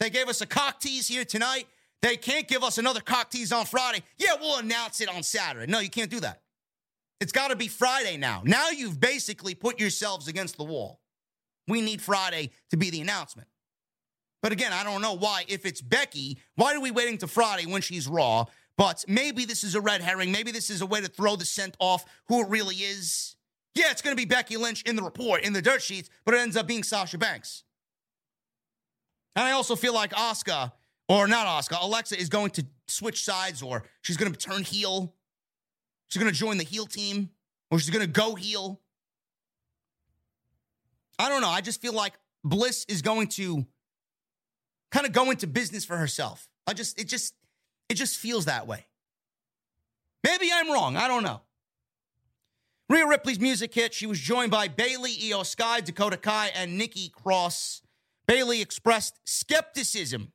[0.00, 1.66] They gave us a cock tease here tonight.
[2.06, 4.00] They can't give us another cock tease on Friday.
[4.16, 5.66] Yeah, we'll announce it on Saturday.
[5.66, 6.42] No, you can't do that.
[7.20, 8.42] It's got to be Friday now.
[8.44, 11.00] Now you've basically put yourselves against the wall.
[11.66, 13.48] We need Friday to be the announcement.
[14.40, 15.46] But again, I don't know why.
[15.48, 18.44] If it's Becky, why are we waiting to Friday when she's Raw?
[18.78, 20.30] But maybe this is a red herring.
[20.30, 23.34] Maybe this is a way to throw the scent off who it really is.
[23.74, 26.34] Yeah, it's going to be Becky Lynch in the report, in the dirt sheets, but
[26.34, 27.64] it ends up being Sasha Banks.
[29.34, 30.70] And I also feel like Asuka,
[31.08, 35.14] or not Asuka, Alexa is going to switch sides or she's going to turn heel.
[36.08, 37.30] She's going to join the heel team
[37.70, 38.80] or she's going to go heel.
[41.18, 41.48] I don't know.
[41.48, 42.14] I just feel like
[42.44, 43.66] Bliss is going to
[44.90, 46.48] kind of go into business for herself.
[46.66, 47.34] I just, it just,
[47.88, 48.86] it just feels that way.
[50.24, 50.96] Maybe I'm wrong.
[50.96, 51.40] I don't know.
[52.88, 53.94] Rhea Ripley's music hit.
[53.94, 57.82] She was joined by Bayley, Iyo Sky, Dakota Kai, and Nikki Cross.
[58.26, 60.32] Bayley expressed skepticism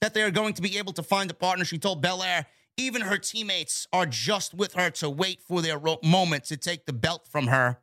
[0.00, 1.64] that they are going to be able to find a partner.
[1.64, 2.46] She told Belair
[2.76, 6.92] even her teammates are just with her to wait for their moment to take the
[6.92, 7.78] belt from her.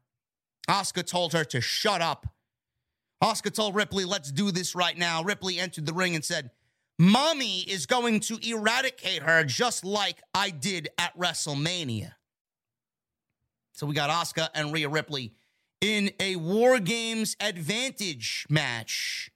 [0.70, 2.28] Asuka told her to shut up.
[3.22, 5.24] Asuka told Ripley, let's do this right now.
[5.24, 6.52] Ripley entered the ring and said,
[6.98, 12.14] Mommy is going to eradicate her just like I did at WrestleMania.
[13.74, 15.34] So we got Asuka and Rhea Ripley
[15.82, 19.30] in a War Games advantage match.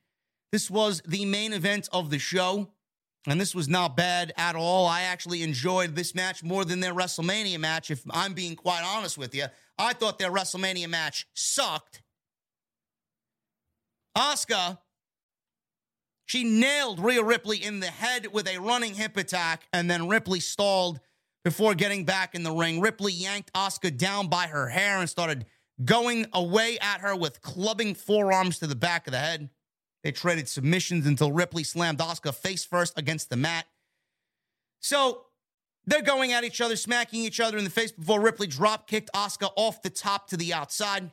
[0.52, 2.70] This was the main event of the show,
[3.28, 4.88] and this was not bad at all.
[4.88, 9.18] I actually enjoyed this match more than their WrestleMania match, if I'm being quite honest
[9.18, 9.46] with you.
[9.78, 12.02] I thought their WrestleMania match sucked.
[14.18, 14.80] Asuka,
[16.26, 20.40] she nailed Rhea Ripley in the head with a running hip attack, and then Ripley
[20.40, 21.00] stalled
[21.44, 22.82] before getting back in the ring.
[22.82, 25.46] Ripley yanked Asuka down by her hair and started
[25.84, 29.50] going away at her with clubbing forearms to the back of the head.
[30.04, 33.66] They traded submissions until Ripley slammed Asuka face first against the mat.
[34.80, 35.26] So
[35.86, 39.10] they're going at each other, smacking each other in the face before Ripley drop kicked
[39.14, 41.12] Asuka off the top to the outside.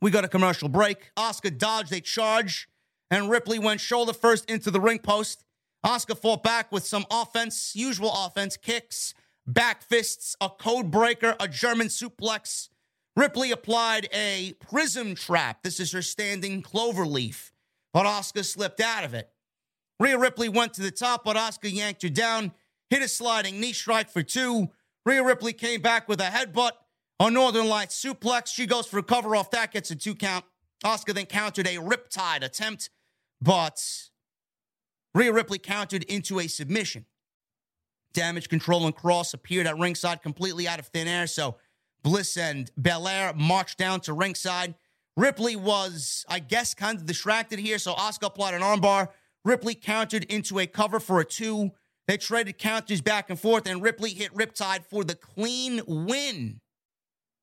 [0.00, 1.10] We got a commercial break.
[1.16, 2.68] Asuka dodged a charge,
[3.10, 5.44] and Ripley went shoulder first into the ring post.
[5.84, 9.12] Asuka fought back with some offense, usual offense, kicks,
[9.46, 12.68] back fists, a code breaker, a German suplex.
[13.16, 15.62] Ripley applied a prism trap.
[15.62, 17.52] This is her standing clover leaf,
[17.98, 19.28] but Asuka slipped out of it.
[19.98, 22.52] Rhea Ripley went to the top, but Asuka yanked her down,
[22.90, 24.68] hit a sliding knee strike for two.
[25.04, 26.70] Rhea Ripley came back with a headbutt,
[27.18, 28.54] a Northern Lights suplex.
[28.54, 30.44] She goes for a cover off that, gets a two count.
[30.84, 32.90] Asuka then countered a riptide attempt,
[33.42, 33.82] but
[35.12, 37.04] Rhea Ripley countered into a submission.
[38.12, 41.56] Damage control and Cross appeared at ringside completely out of thin air, so
[42.04, 44.76] Bliss and Belair marched down to ringside.
[45.18, 49.08] Ripley was, I guess, kind of distracted here, so Asuka applied an armbar.
[49.44, 51.72] Ripley countered into a cover for a two.
[52.06, 56.60] They traded counters back and forth, and Ripley hit Riptide for the clean win.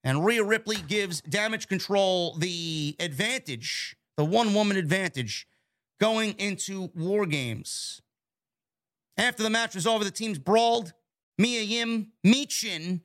[0.05, 5.45] And Rhea Ripley gives damage control the advantage, the one woman advantage,
[5.99, 8.01] going into War Games.
[9.17, 10.93] After the match was over, the teams brawled.
[11.37, 13.01] Mia Yim, Michin,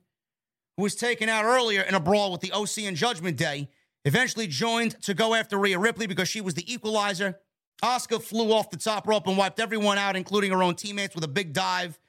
[0.77, 3.67] who was taken out earlier in a brawl with the OC and Judgment Day,
[4.05, 7.39] eventually joined to go after Rhea Ripley because she was the equalizer.
[7.83, 11.23] Asuka flew off the top rope and wiped everyone out, including her own teammates, with
[11.23, 11.99] a big dive.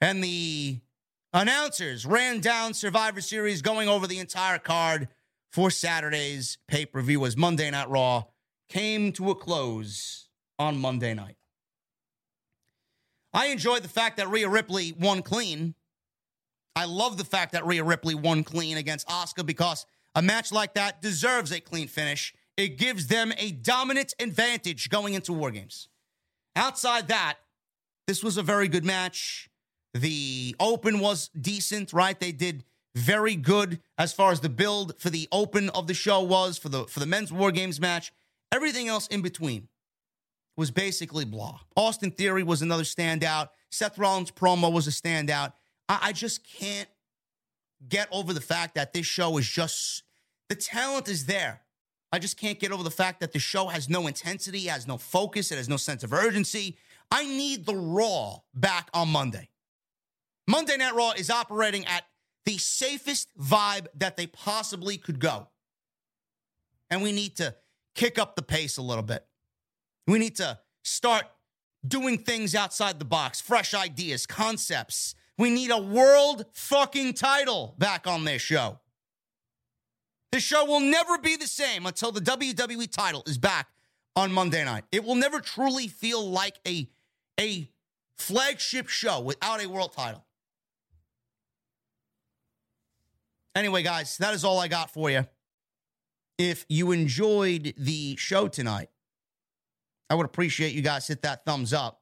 [0.00, 0.80] And the
[1.32, 5.08] announcers ran down Survivor Series, going over the entire card
[5.50, 8.24] for Saturday's pay per view as Monday Night Raw
[8.68, 10.28] came to a close
[10.58, 11.36] on Monday night.
[13.32, 15.74] I enjoyed the fact that Rhea Ripley won clean.
[16.74, 19.84] I love the fact that Rhea Ripley won clean against Asuka because
[20.18, 22.34] a match like that deserves a clean finish.
[22.56, 25.88] It gives them a dominant advantage going into War Games.
[26.56, 27.36] Outside that,
[28.08, 29.48] this was a very good match.
[29.94, 32.18] The open was decent, right?
[32.18, 32.64] They did
[32.96, 36.68] very good as far as the build for the open of the show was for
[36.68, 38.10] the for the men's War Games match.
[38.50, 39.68] Everything else in between
[40.56, 41.60] was basically blah.
[41.76, 43.50] Austin Theory was another standout.
[43.70, 45.52] Seth Rollins' promo was a standout.
[45.88, 46.88] I, I just can't
[47.88, 50.02] get over the fact that this show is just
[50.48, 51.62] the talent is there.
[52.12, 54.96] I just can't get over the fact that the show has no intensity, has no
[54.96, 56.78] focus, it has no sense of urgency.
[57.10, 59.50] I need the Raw back on Monday.
[60.46, 62.04] Monday Night Raw is operating at
[62.46, 65.48] the safest vibe that they possibly could go.
[66.90, 67.54] And we need to
[67.94, 69.26] kick up the pace a little bit.
[70.06, 71.24] We need to start
[71.86, 75.14] doing things outside the box, fresh ideas, concepts.
[75.36, 78.80] We need a world fucking title back on this show.
[80.30, 83.68] This show will never be the same until the WWE title is back
[84.14, 84.84] on Monday night.
[84.92, 86.88] It will never truly feel like a,
[87.40, 87.70] a
[88.16, 90.24] flagship show without a world title.
[93.54, 95.26] Anyway, guys, that is all I got for you.
[96.36, 98.90] If you enjoyed the show tonight,
[100.10, 102.00] I would appreciate you guys hit that thumbs up.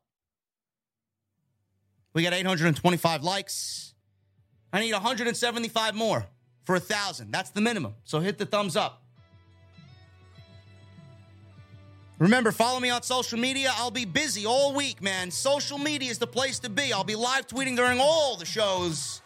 [2.12, 3.94] We got 825 likes.
[4.73, 6.27] I need 175 more
[6.66, 7.30] for a thousand.
[7.30, 7.94] That's the minimum.
[8.05, 9.02] So hit the thumbs up.
[12.18, 13.72] Remember, follow me on social media.
[13.76, 15.30] I'll be busy all week, man.
[15.30, 16.93] Social media is the place to be.
[16.93, 19.20] I'll be live tweeting during all the shows,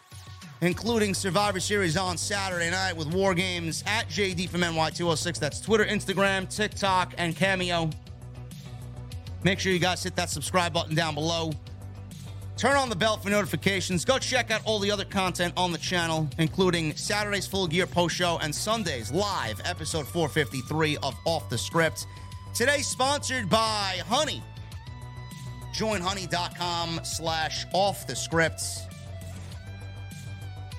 [0.59, 5.39] including Survivor Series on Saturday night with War Games at JD from NY206.
[5.39, 7.89] That's Twitter, Instagram, TikTok, and Cameo.
[9.43, 11.53] Make sure you guys hit that subscribe button down below.
[12.61, 14.05] Turn on the bell for notifications.
[14.05, 18.15] Go check out all the other content on the channel, including Saturday's full gear post
[18.15, 22.05] show and Sunday's live episode 453 of Off the Script.
[22.53, 24.43] Today, sponsored by Honey.
[25.73, 28.61] Join honey.com slash off the script.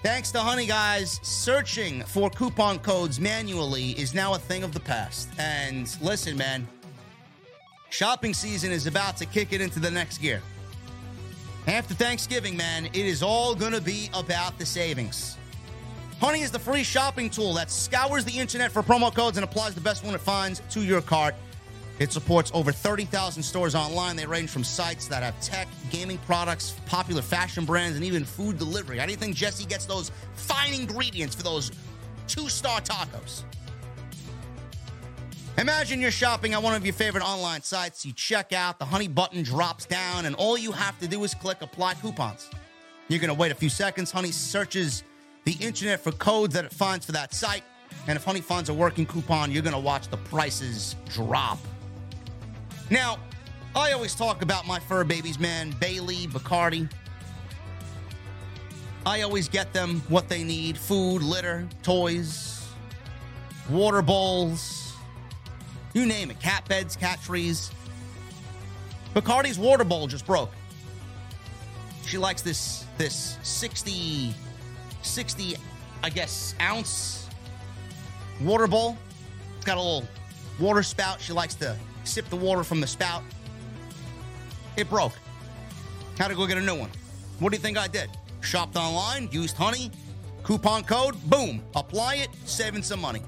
[0.04, 4.78] Thanks to Honey Guys, searching for coupon codes manually is now a thing of the
[4.78, 5.28] past.
[5.36, 6.68] And listen, man,
[7.90, 10.42] shopping season is about to kick it into the next gear.
[11.68, 15.36] After Thanksgiving, man, it is all going to be about the savings.
[16.20, 19.72] Honey is the free shopping tool that scours the internet for promo codes and applies
[19.74, 21.36] the best one it finds to your cart.
[22.00, 24.16] It supports over 30,000 stores online.
[24.16, 28.58] They range from sites that have tech, gaming products, popular fashion brands, and even food
[28.58, 28.98] delivery.
[28.98, 31.70] How do you think Jesse gets those fine ingredients for those
[32.26, 33.44] two star tacos?
[35.58, 38.06] Imagine you're shopping at one of your favorite online sites.
[38.06, 41.34] You check out, the honey button drops down, and all you have to do is
[41.34, 42.48] click apply coupons.
[43.08, 44.10] You're going to wait a few seconds.
[44.10, 45.04] Honey searches
[45.44, 47.64] the internet for codes that it finds for that site.
[48.06, 51.58] And if Honey finds a working coupon, you're going to watch the prices drop.
[52.90, 53.18] Now,
[53.76, 55.72] I always talk about my fur babies, man.
[55.80, 56.90] Bailey, Bacardi.
[59.04, 62.66] I always get them what they need food, litter, toys,
[63.68, 64.81] water bowls,
[65.94, 66.40] you name it.
[66.40, 67.70] Cat beds, cat trees.
[69.14, 70.50] Bacardi's water bowl just broke.
[72.06, 74.34] She likes this this 60
[75.02, 75.56] 60
[76.02, 77.28] I guess ounce
[78.40, 78.96] water bowl.
[79.56, 80.08] It's got a little
[80.58, 81.20] water spout.
[81.20, 83.22] She likes to sip the water from the spout.
[84.76, 85.12] It broke.
[86.18, 86.90] Had to go get a new one.
[87.38, 88.10] What do you think I did?
[88.40, 89.90] Shopped online, used honey,
[90.42, 93.22] coupon code, boom, apply it, saving some money.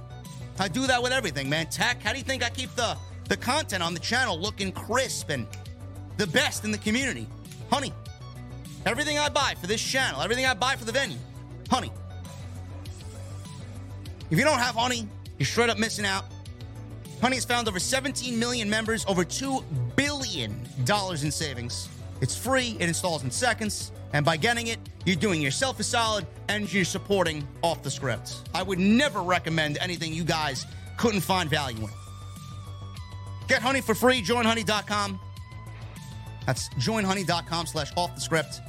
[0.59, 1.67] I do that with everything, man.
[1.67, 2.97] Tech, how do you think I keep the,
[3.29, 5.47] the content on the channel looking crisp and
[6.17, 7.27] the best in the community?
[7.71, 7.93] Honey.
[8.87, 11.17] Everything I buy for this channel, everything I buy for the venue,
[11.71, 11.91] honey.
[14.31, 15.09] If you don't have honey,
[15.39, 16.25] you're straight up missing out.
[17.21, 19.65] Honey has found over 17 million members, over $2
[19.97, 20.55] billion
[20.87, 21.89] in savings.
[22.21, 26.27] It's free, it installs in seconds, and by getting it, you're doing yourself a solid
[26.49, 28.43] and you're supporting off the scripts.
[28.55, 30.65] I would never recommend anything you guys
[30.97, 31.91] couldn't find value in.
[33.49, 35.21] Get honey for free, joinhoney.com.
[36.47, 38.61] That's joinhoney.com slash off the script.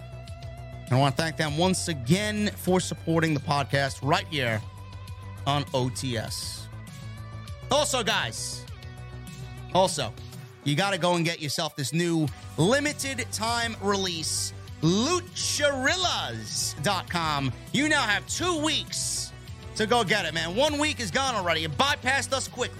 [0.86, 4.62] And I want to thank them once again for supporting the podcast right here
[5.48, 6.64] on OTS.
[7.72, 8.64] Also, guys,
[9.74, 10.14] also,
[10.64, 12.28] you got to go and get yourself this new
[12.58, 14.54] limited time release,
[14.86, 17.52] lucharillas.com.
[17.74, 19.34] You now have two weeks
[19.76, 20.56] to go get it, man.
[20.56, 21.64] One week is gone already.
[21.64, 22.78] It bypassed us quickly.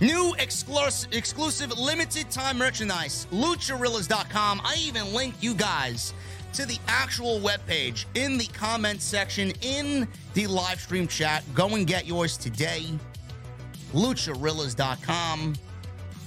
[0.00, 4.60] New exclusive, exclusive limited time merchandise, lucharillas.com.
[4.64, 6.12] I even link you guys
[6.52, 11.42] to the actual webpage in the comments section in the live stream chat.
[11.54, 12.84] Go and get yours today.
[13.94, 15.54] Lucharillas.com.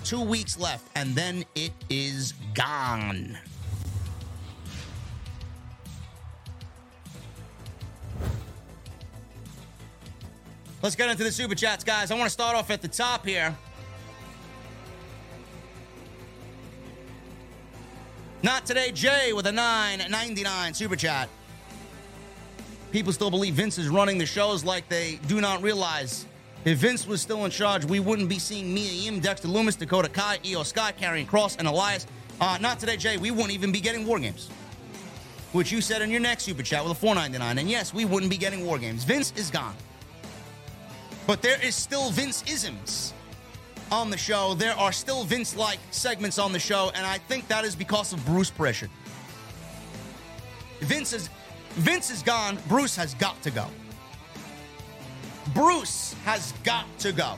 [0.04, 3.38] Two weeks left, and then it is gone.
[10.86, 12.12] Let's get into the super chats, guys.
[12.12, 13.57] I want to start off at the top here.
[18.44, 21.28] Not today, Jay with a 9.99 super chat.
[22.91, 26.28] People still believe Vince is running the shows like they do not realize.
[26.66, 30.07] If Vince was still in charge, we wouldn't be seeing Mia Yim, Dexter Lumis, Dakota
[30.07, 32.06] Kai, Iyo Sky, Karrion Cross, and Elias.
[32.40, 33.18] Uh, not today, Jay.
[33.18, 34.49] We wouldn't even be getting War Games.
[35.52, 37.60] Which you said in your next super chat with a 4.99.
[37.60, 39.03] And yes, we wouldn't be getting War Games.
[39.03, 39.74] Vince is gone.
[41.28, 43.14] But there is still Vince isms
[43.92, 44.54] on the show.
[44.54, 48.14] There are still Vince like segments on the show, and I think that is because
[48.14, 48.90] of Bruce Prichard.
[50.82, 51.30] Vince is
[51.72, 52.58] Vince is gone.
[52.68, 53.68] Bruce has got to go.
[55.54, 57.36] Bruce has got to go.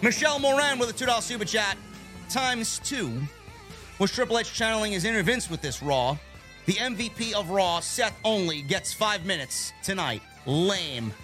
[0.00, 1.76] Michelle Moran with a $2 super chat
[2.28, 3.20] times two.
[3.98, 6.16] Was Triple H channeling his inner Vince with this Raw?
[6.68, 10.20] The MVP of Raw, Seth Only, gets five minutes tonight.
[10.44, 11.14] Lame.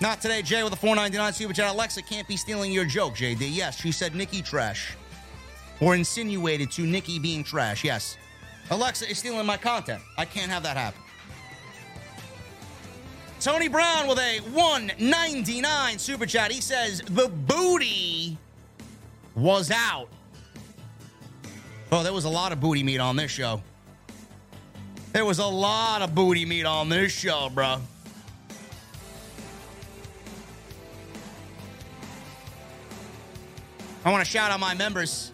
[0.00, 1.74] Not today, Jay with a 499 super chat.
[1.74, 3.48] Alexa can't be stealing your joke, JD.
[3.52, 4.94] Yes, she said Nikki trash.
[5.80, 7.82] Or insinuated to Nikki being trash.
[7.82, 8.16] Yes.
[8.70, 10.00] Alexa is stealing my content.
[10.16, 11.02] I can't have that happen.
[13.40, 16.52] Tony Brown with a 199 super chat.
[16.52, 18.38] He says the booty
[19.34, 20.06] was out.
[21.94, 23.62] Oh, there was a lot of booty meat on this show.
[25.12, 27.76] There was a lot of booty meat on this show, bro.
[34.06, 35.32] I want to shout out my members.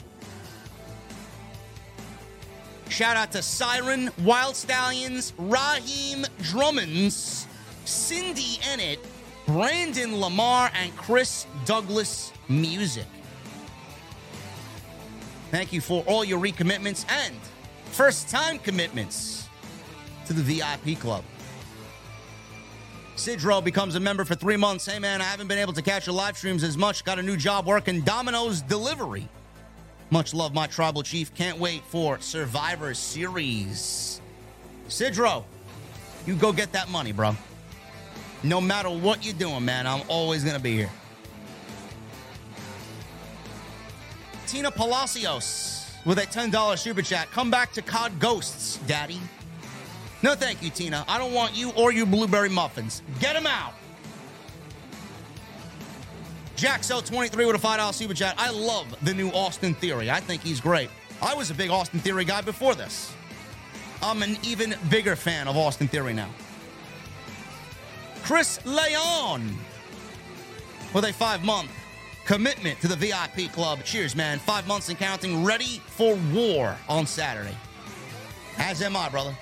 [2.88, 7.46] Shout out to Siren, Wild Stallions, Raheem Drummonds,
[7.84, 8.98] Cindy Ennett,
[9.46, 13.06] Brandon Lamar, and Chris Douglas Music.
[15.50, 17.34] Thank you for all your recommitments and
[17.86, 19.48] first time commitments
[20.26, 21.24] to the VIP club.
[23.16, 24.86] Sidro becomes a member for three months.
[24.86, 27.02] Hey man, I haven't been able to catch your live streams as much.
[27.04, 29.26] Got a new job working Domino's delivery.
[30.10, 31.34] Much love, my tribal chief.
[31.34, 34.20] Can't wait for Survivor Series.
[34.88, 35.44] Sidro,
[36.26, 37.34] you go get that money, bro.
[38.42, 40.90] No matter what you're doing, man, I'm always gonna be here.
[44.48, 47.30] Tina Palacios with a $10 super chat.
[47.30, 49.20] Come back to COD Ghosts, Daddy.
[50.22, 51.04] No, thank you, Tina.
[51.06, 53.02] I don't want you or your blueberry muffins.
[53.20, 53.74] Get them out.
[56.56, 58.34] Jaxo23 with a $5 super chat.
[58.38, 60.10] I love the new Austin Theory.
[60.10, 60.88] I think he's great.
[61.20, 63.14] I was a big Austin Theory guy before this.
[64.02, 66.30] I'm an even bigger fan of Austin Theory now.
[68.24, 69.56] Chris Leon
[70.94, 71.70] with a five month
[72.28, 73.82] commitment to the VIP club.
[73.84, 74.38] Cheers, man.
[74.38, 77.56] Five months and counting, ready for war on Saturday.
[78.58, 79.34] As am I, brother.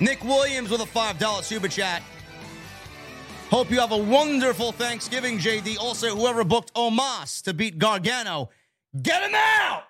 [0.00, 2.02] Nick Williams with a $5 super chat.
[3.50, 5.76] Hope you have a wonderful Thanksgiving, JD.
[5.78, 8.48] Also, whoever booked Omos to beat Gargano,
[9.02, 9.84] get him out!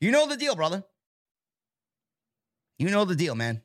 [0.00, 0.82] You know the deal, brother.
[2.78, 3.62] You know the deal, man.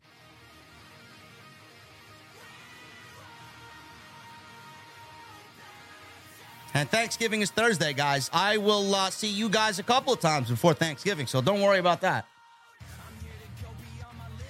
[6.74, 8.30] And Thanksgiving is Thursday, guys.
[8.32, 11.80] I will uh, see you guys a couple of times before Thanksgiving, so don't worry
[11.80, 12.26] about that.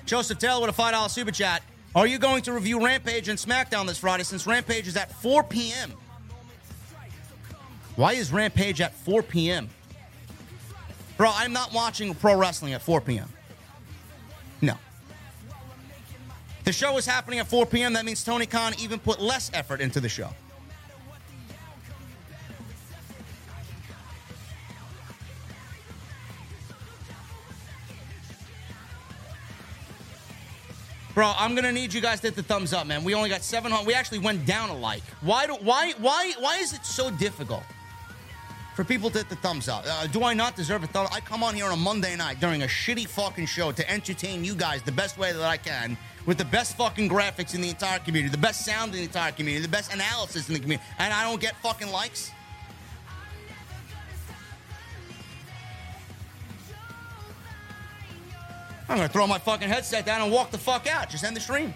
[0.05, 1.63] Joseph Taylor with a $5 super chat.
[1.95, 5.43] Are you going to review Rampage and SmackDown this Friday since Rampage is at 4
[5.43, 5.93] p.m.?
[7.95, 9.69] Why is Rampage at 4 p.m.?
[11.17, 13.27] Bro, I'm not watching pro wrestling at 4 p.m.
[14.61, 14.75] No.
[16.63, 17.93] The show is happening at 4 p.m.
[17.93, 20.29] That means Tony Khan even put less effort into the show.
[31.13, 33.03] Bro, I'm gonna need you guys to hit the thumbs up, man.
[33.03, 33.85] We only got 700.
[33.85, 35.03] We actually went down a like.
[35.21, 37.63] Why do why why why is it so difficult
[38.75, 39.85] for people to hit the thumbs up?
[39.87, 41.07] Uh, do I not deserve a thumb?
[41.11, 44.43] I come on here on a Monday night during a shitty fucking show to entertain
[44.43, 47.69] you guys the best way that I can, with the best fucking graphics in the
[47.69, 50.87] entire community, the best sound in the entire community, the best analysis in the community,
[50.99, 52.31] and I don't get fucking likes.
[58.91, 61.09] I'm gonna throw my fucking headset down and walk the fuck out.
[61.09, 61.73] Just end the stream.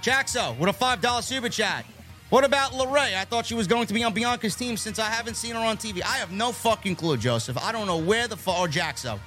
[0.00, 1.84] Jaxo with a $5 super chat.
[2.30, 3.16] What about LeRae?
[3.16, 5.60] I thought she was going to be on Bianca's team since I haven't seen her
[5.60, 6.00] on TV.
[6.00, 7.58] I have no fucking clue, Joseph.
[7.58, 8.60] I don't know where the fuck.
[8.60, 9.18] Or Jaxo.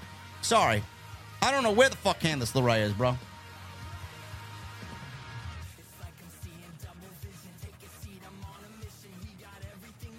[0.42, 0.82] Sorry.
[1.42, 3.18] I don't know where the fuck Candice LeRae is, bro.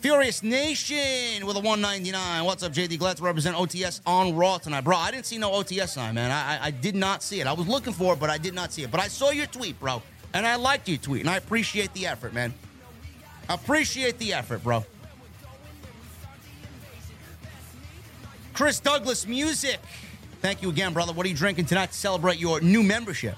[0.00, 2.44] Furious Nation with a 199.
[2.44, 2.98] What's up, JD?
[2.98, 4.82] Glad to represent OTS on Raw tonight.
[4.82, 6.30] Bro, I didn't see no OTS sign, man.
[6.30, 7.46] I, I, I did not see it.
[7.46, 8.90] I was looking for it, but I did not see it.
[8.90, 10.02] But I saw your tweet, bro.
[10.34, 11.22] And I liked your tweet.
[11.22, 12.52] And I appreciate the effort, man.
[13.48, 14.84] Appreciate the effort, bro.
[18.54, 19.80] Chris Douglas Music.
[20.40, 21.12] Thank you again, brother.
[21.12, 23.36] What are you drinking tonight to celebrate your new membership?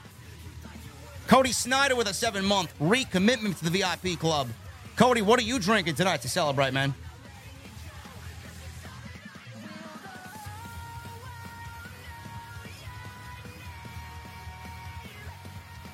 [1.27, 4.49] Cody Snyder with a seven month recommitment to the VIP club.
[4.97, 6.95] Cody, what are you drinking tonight to celebrate, man?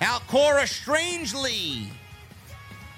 [0.01, 1.93] Alcora Strangely.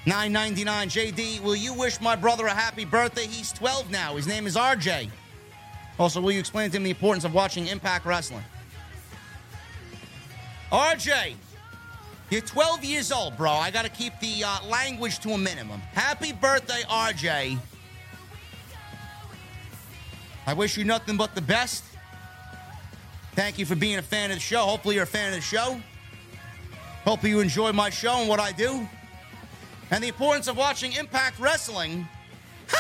[0.07, 3.27] 999 JD, will you wish my brother a happy birthday?
[3.27, 4.17] He's 12 now.
[4.17, 5.09] His name is RJ.
[5.99, 8.45] Also, will you explain to him the importance of watching Impact Wrestling?
[10.71, 11.35] RJ,
[12.29, 13.53] you're 12 years old, bro.
[13.53, 15.81] I got to keep the uh, language to a minimum.
[15.93, 17.59] Happy birthday, RJ.
[20.47, 21.85] I wish you nothing but the best.
[23.33, 24.61] Thank you for being a fan of the show.
[24.61, 25.81] Hopefully, you're a fan of the show.
[27.05, 28.87] Hope you enjoy my show and what I do.
[29.95, 32.09] And the importance of watching Impact Wrestling.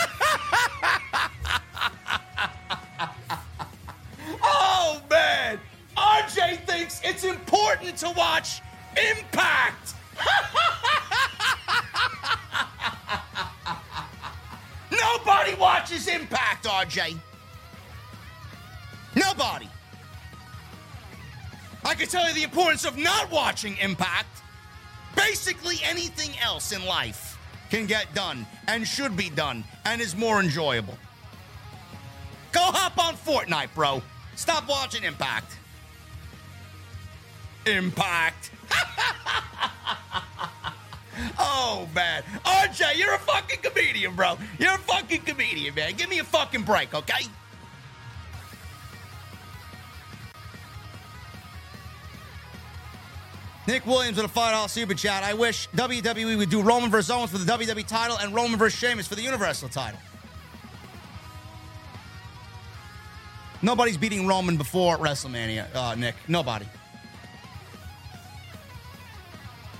[4.43, 5.61] oh, man.
[5.97, 8.63] RJ thinks it's important to watch
[8.97, 9.95] Impact.
[14.91, 17.17] Nobody watches Impact, RJ.
[19.15, 19.69] Nobody.
[21.85, 24.43] I can tell you the importance of not watching Impact.
[25.17, 27.39] Basically, anything else in life
[27.71, 30.97] can get done and should be done and is more enjoyable.
[32.53, 34.03] Go hop on Fortnite, bro.
[34.37, 35.57] Stop watching Impact.
[37.67, 38.51] Impact.
[41.39, 44.37] oh man, RJ, you're a fucking comedian, bro.
[44.59, 45.95] You're a fucking comedian, man.
[45.95, 47.27] Give me a fucking break, okay?
[53.67, 55.23] Nick Williams with a five dollar super chat.
[55.23, 58.79] I wish WWE would do Roman versus Owens for the WWE title and Roman versus
[58.79, 59.99] Sheamus for the Universal title.
[63.63, 66.15] Nobody's beating Roman before WrestleMania, uh, Nick.
[66.29, 66.67] Nobody.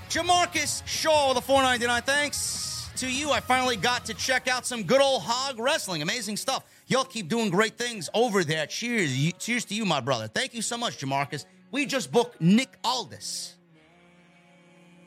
[0.09, 2.01] Jamarcus Shaw with a 499.
[2.01, 3.29] Thanks to you.
[3.29, 6.01] I finally got to check out some good old hog wrestling.
[6.01, 6.63] Amazing stuff.
[6.87, 8.65] Y'all keep doing great things over there.
[8.65, 9.33] Cheers.
[9.33, 10.27] Cheers to you, my brother.
[10.27, 11.45] Thank you so much, Jamarcus.
[11.69, 13.55] We just booked Nick Aldis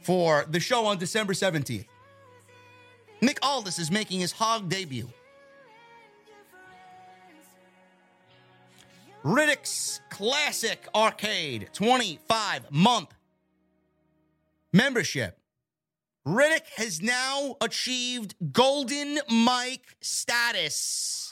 [0.08, 1.84] for the show on December 17th.
[3.20, 5.06] Nick Aldis is making his hog debut.
[9.22, 13.12] Riddick's Classic Arcade 25 month
[14.72, 15.38] membership.
[16.26, 21.27] Riddick has now achieved Golden Mike status.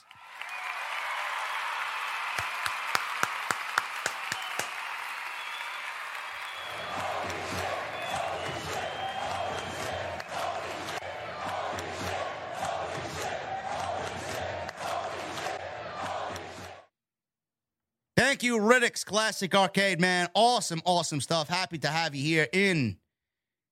[18.36, 20.28] Thank you, Riddick's Classic Arcade, man.
[20.34, 21.48] Awesome, awesome stuff.
[21.48, 22.98] Happy to have you here in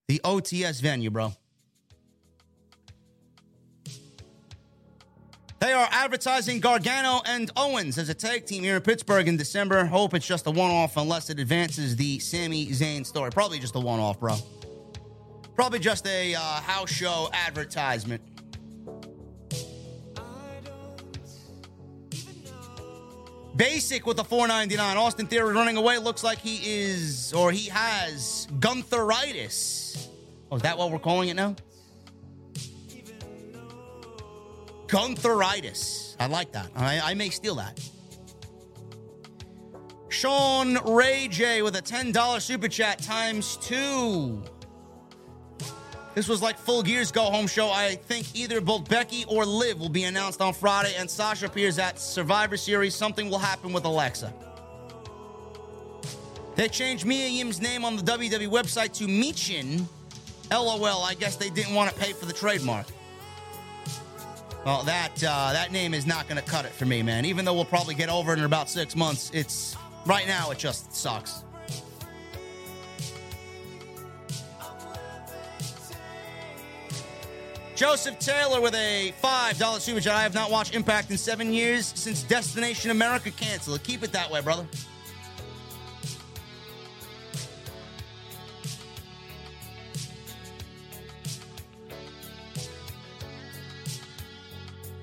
[0.08, 1.34] the OTS venue, bro.
[5.60, 9.84] They are advertising Gargano and Owens as a tag team here in Pittsburgh in December.
[9.84, 13.30] Hope it's just a one off unless it advances the Sami Zayn story.
[13.30, 14.34] Probably just a one off, bro.
[15.54, 18.22] Probably just a uh, house show advertisement.
[23.56, 24.96] Basic with a 499.
[24.96, 25.98] Austin Theory running away.
[25.98, 30.08] Looks like he is, or he has, Guntheritis.
[30.50, 31.54] Oh, is that what we're calling it now?
[34.88, 36.16] Guntheritis.
[36.18, 36.70] I like that.
[36.74, 37.80] I, I may steal that.
[40.08, 44.42] Sean Ray J with a $10 super chat times two.
[46.14, 47.70] This was like full gears go home show.
[47.70, 51.78] I think either both Becky or Liv will be announced on Friday, and Sasha appears
[51.78, 52.94] at Survivor Series.
[52.94, 54.32] Something will happen with Alexa.
[56.54, 59.84] They changed Mia Yim's name on the WWE website to Michin.
[60.52, 61.02] LOL.
[61.02, 62.86] I guess they didn't want to pay for the trademark.
[64.64, 67.24] Well, that uh, that name is not going to cut it for me, man.
[67.24, 69.76] Even though we'll probably get over it in about six months, it's
[70.06, 71.43] right now it just sucks.
[77.74, 80.14] Joseph Taylor with a $5 super chat.
[80.14, 83.82] I have not watched Impact in seven years since Destination America canceled.
[83.82, 84.64] Keep it that way, brother.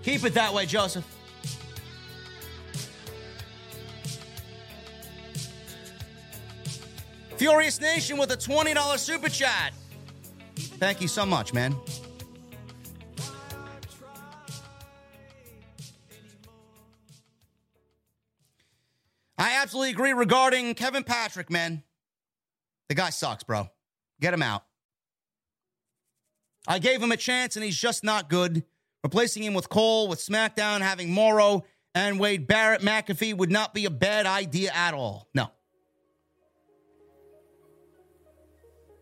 [0.04, 1.06] Keep it that way, Joseph.
[7.36, 9.74] Furious Nation with a $20 super chat.
[10.56, 11.76] Thank you so much, man.
[19.74, 21.84] Agree regarding Kevin Patrick, man.
[22.90, 23.70] The guy sucks, bro.
[24.20, 24.64] Get him out.
[26.68, 28.64] I gave him a chance and he's just not good.
[29.04, 31.64] Replacing him with Cole, with SmackDown, having Morrow
[31.96, 35.28] and Wade Barrett, McAfee would not be a bad idea at all.
[35.34, 35.50] No.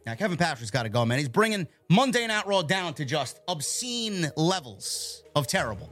[0.06, 1.20] Now, Kevin Patrick's got to go, man.
[1.20, 5.90] He's bringing Monday Night Raw down to just obscene levels of terrible.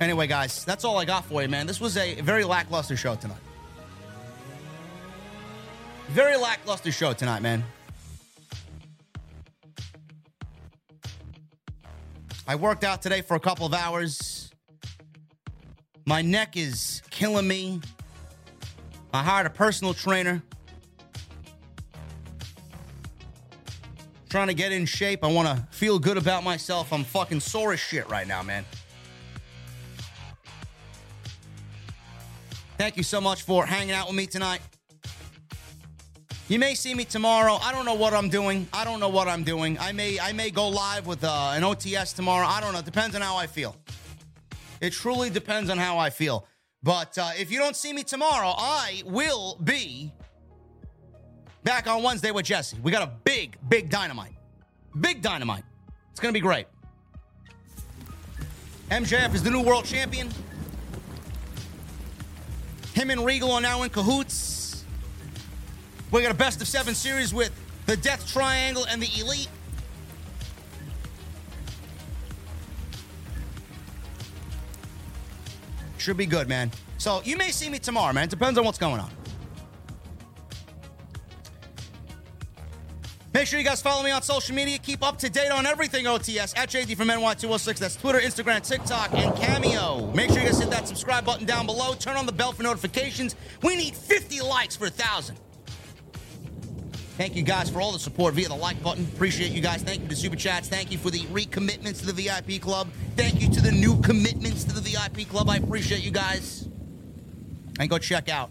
[0.00, 1.66] Anyway, guys, that's all I got for you, man.
[1.66, 3.36] This was a very lackluster show tonight.
[6.08, 7.62] Very lackluster show tonight, man.
[12.48, 14.50] I worked out today for a couple of hours.
[16.06, 17.82] My neck is killing me.
[19.12, 20.42] I hired a personal trainer.
[24.30, 25.22] Trying to get in shape.
[25.22, 26.90] I want to feel good about myself.
[26.92, 28.64] I'm fucking sore as shit right now, man.
[32.80, 34.62] Thank you so much for hanging out with me tonight.
[36.48, 37.58] You may see me tomorrow.
[37.62, 38.66] I don't know what I'm doing.
[38.72, 39.78] I don't know what I'm doing.
[39.78, 42.46] I may I may go live with uh, an OTS tomorrow.
[42.46, 42.78] I don't know.
[42.78, 43.76] It depends on how I feel.
[44.80, 46.46] It truly depends on how I feel.
[46.82, 50.10] But uh, if you don't see me tomorrow, I will be
[51.62, 52.78] back on Wednesday with Jesse.
[52.82, 54.32] We got a big, big dynamite.
[54.98, 55.64] Big dynamite.
[56.12, 56.66] It's going to be great.
[58.90, 60.30] MJF is the new world champion.
[63.00, 64.84] Him and Regal are now in cahoots.
[66.10, 67.50] We got a best of seven series with
[67.86, 69.48] the Death Triangle and the Elite.
[75.96, 76.70] Should be good, man.
[76.98, 78.28] So you may see me tomorrow, man.
[78.28, 79.10] Depends on what's going on.
[83.32, 84.76] Make sure you guys follow me on social media.
[84.78, 87.78] Keep up to date on everything OTS at JD from NY206.
[87.78, 90.10] That's Twitter, Instagram, TikTok, and Cameo.
[90.12, 91.94] Make sure you guys hit that subscribe button down below.
[91.94, 93.36] Turn on the bell for notifications.
[93.62, 95.38] We need 50 likes for a thousand.
[97.16, 99.04] Thank you guys for all the support via the like button.
[99.04, 99.82] Appreciate you guys.
[99.82, 100.68] Thank you to Super Chats.
[100.68, 102.88] Thank you for the recommitments to the VIP club.
[103.14, 105.48] Thank you to the new commitments to the VIP club.
[105.48, 106.68] I appreciate you guys.
[107.78, 108.50] And go check out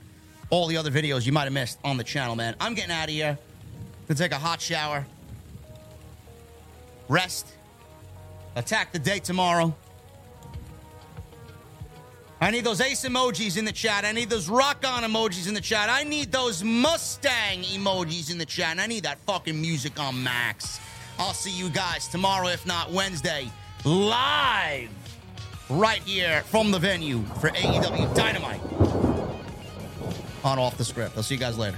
[0.52, 2.56] all the other videos you might have missed on the channel, man.
[2.62, 3.38] I'm getting out of here
[4.10, 5.06] to take a hot shower,
[7.08, 7.48] rest,
[8.56, 9.74] attack the day tomorrow.
[12.42, 14.06] I need those ace emojis in the chat.
[14.06, 15.90] I need those rock on emojis in the chat.
[15.90, 18.72] I need those Mustang emojis in the chat.
[18.72, 20.80] And I need that fucking music on max.
[21.20, 23.52] I'll see you guys tomorrow, if not Wednesday,
[23.84, 24.90] live
[25.70, 28.62] right here from the venue for AEW Dynamite
[30.46, 31.18] on Off the Script.
[31.18, 31.78] I'll see you guys later.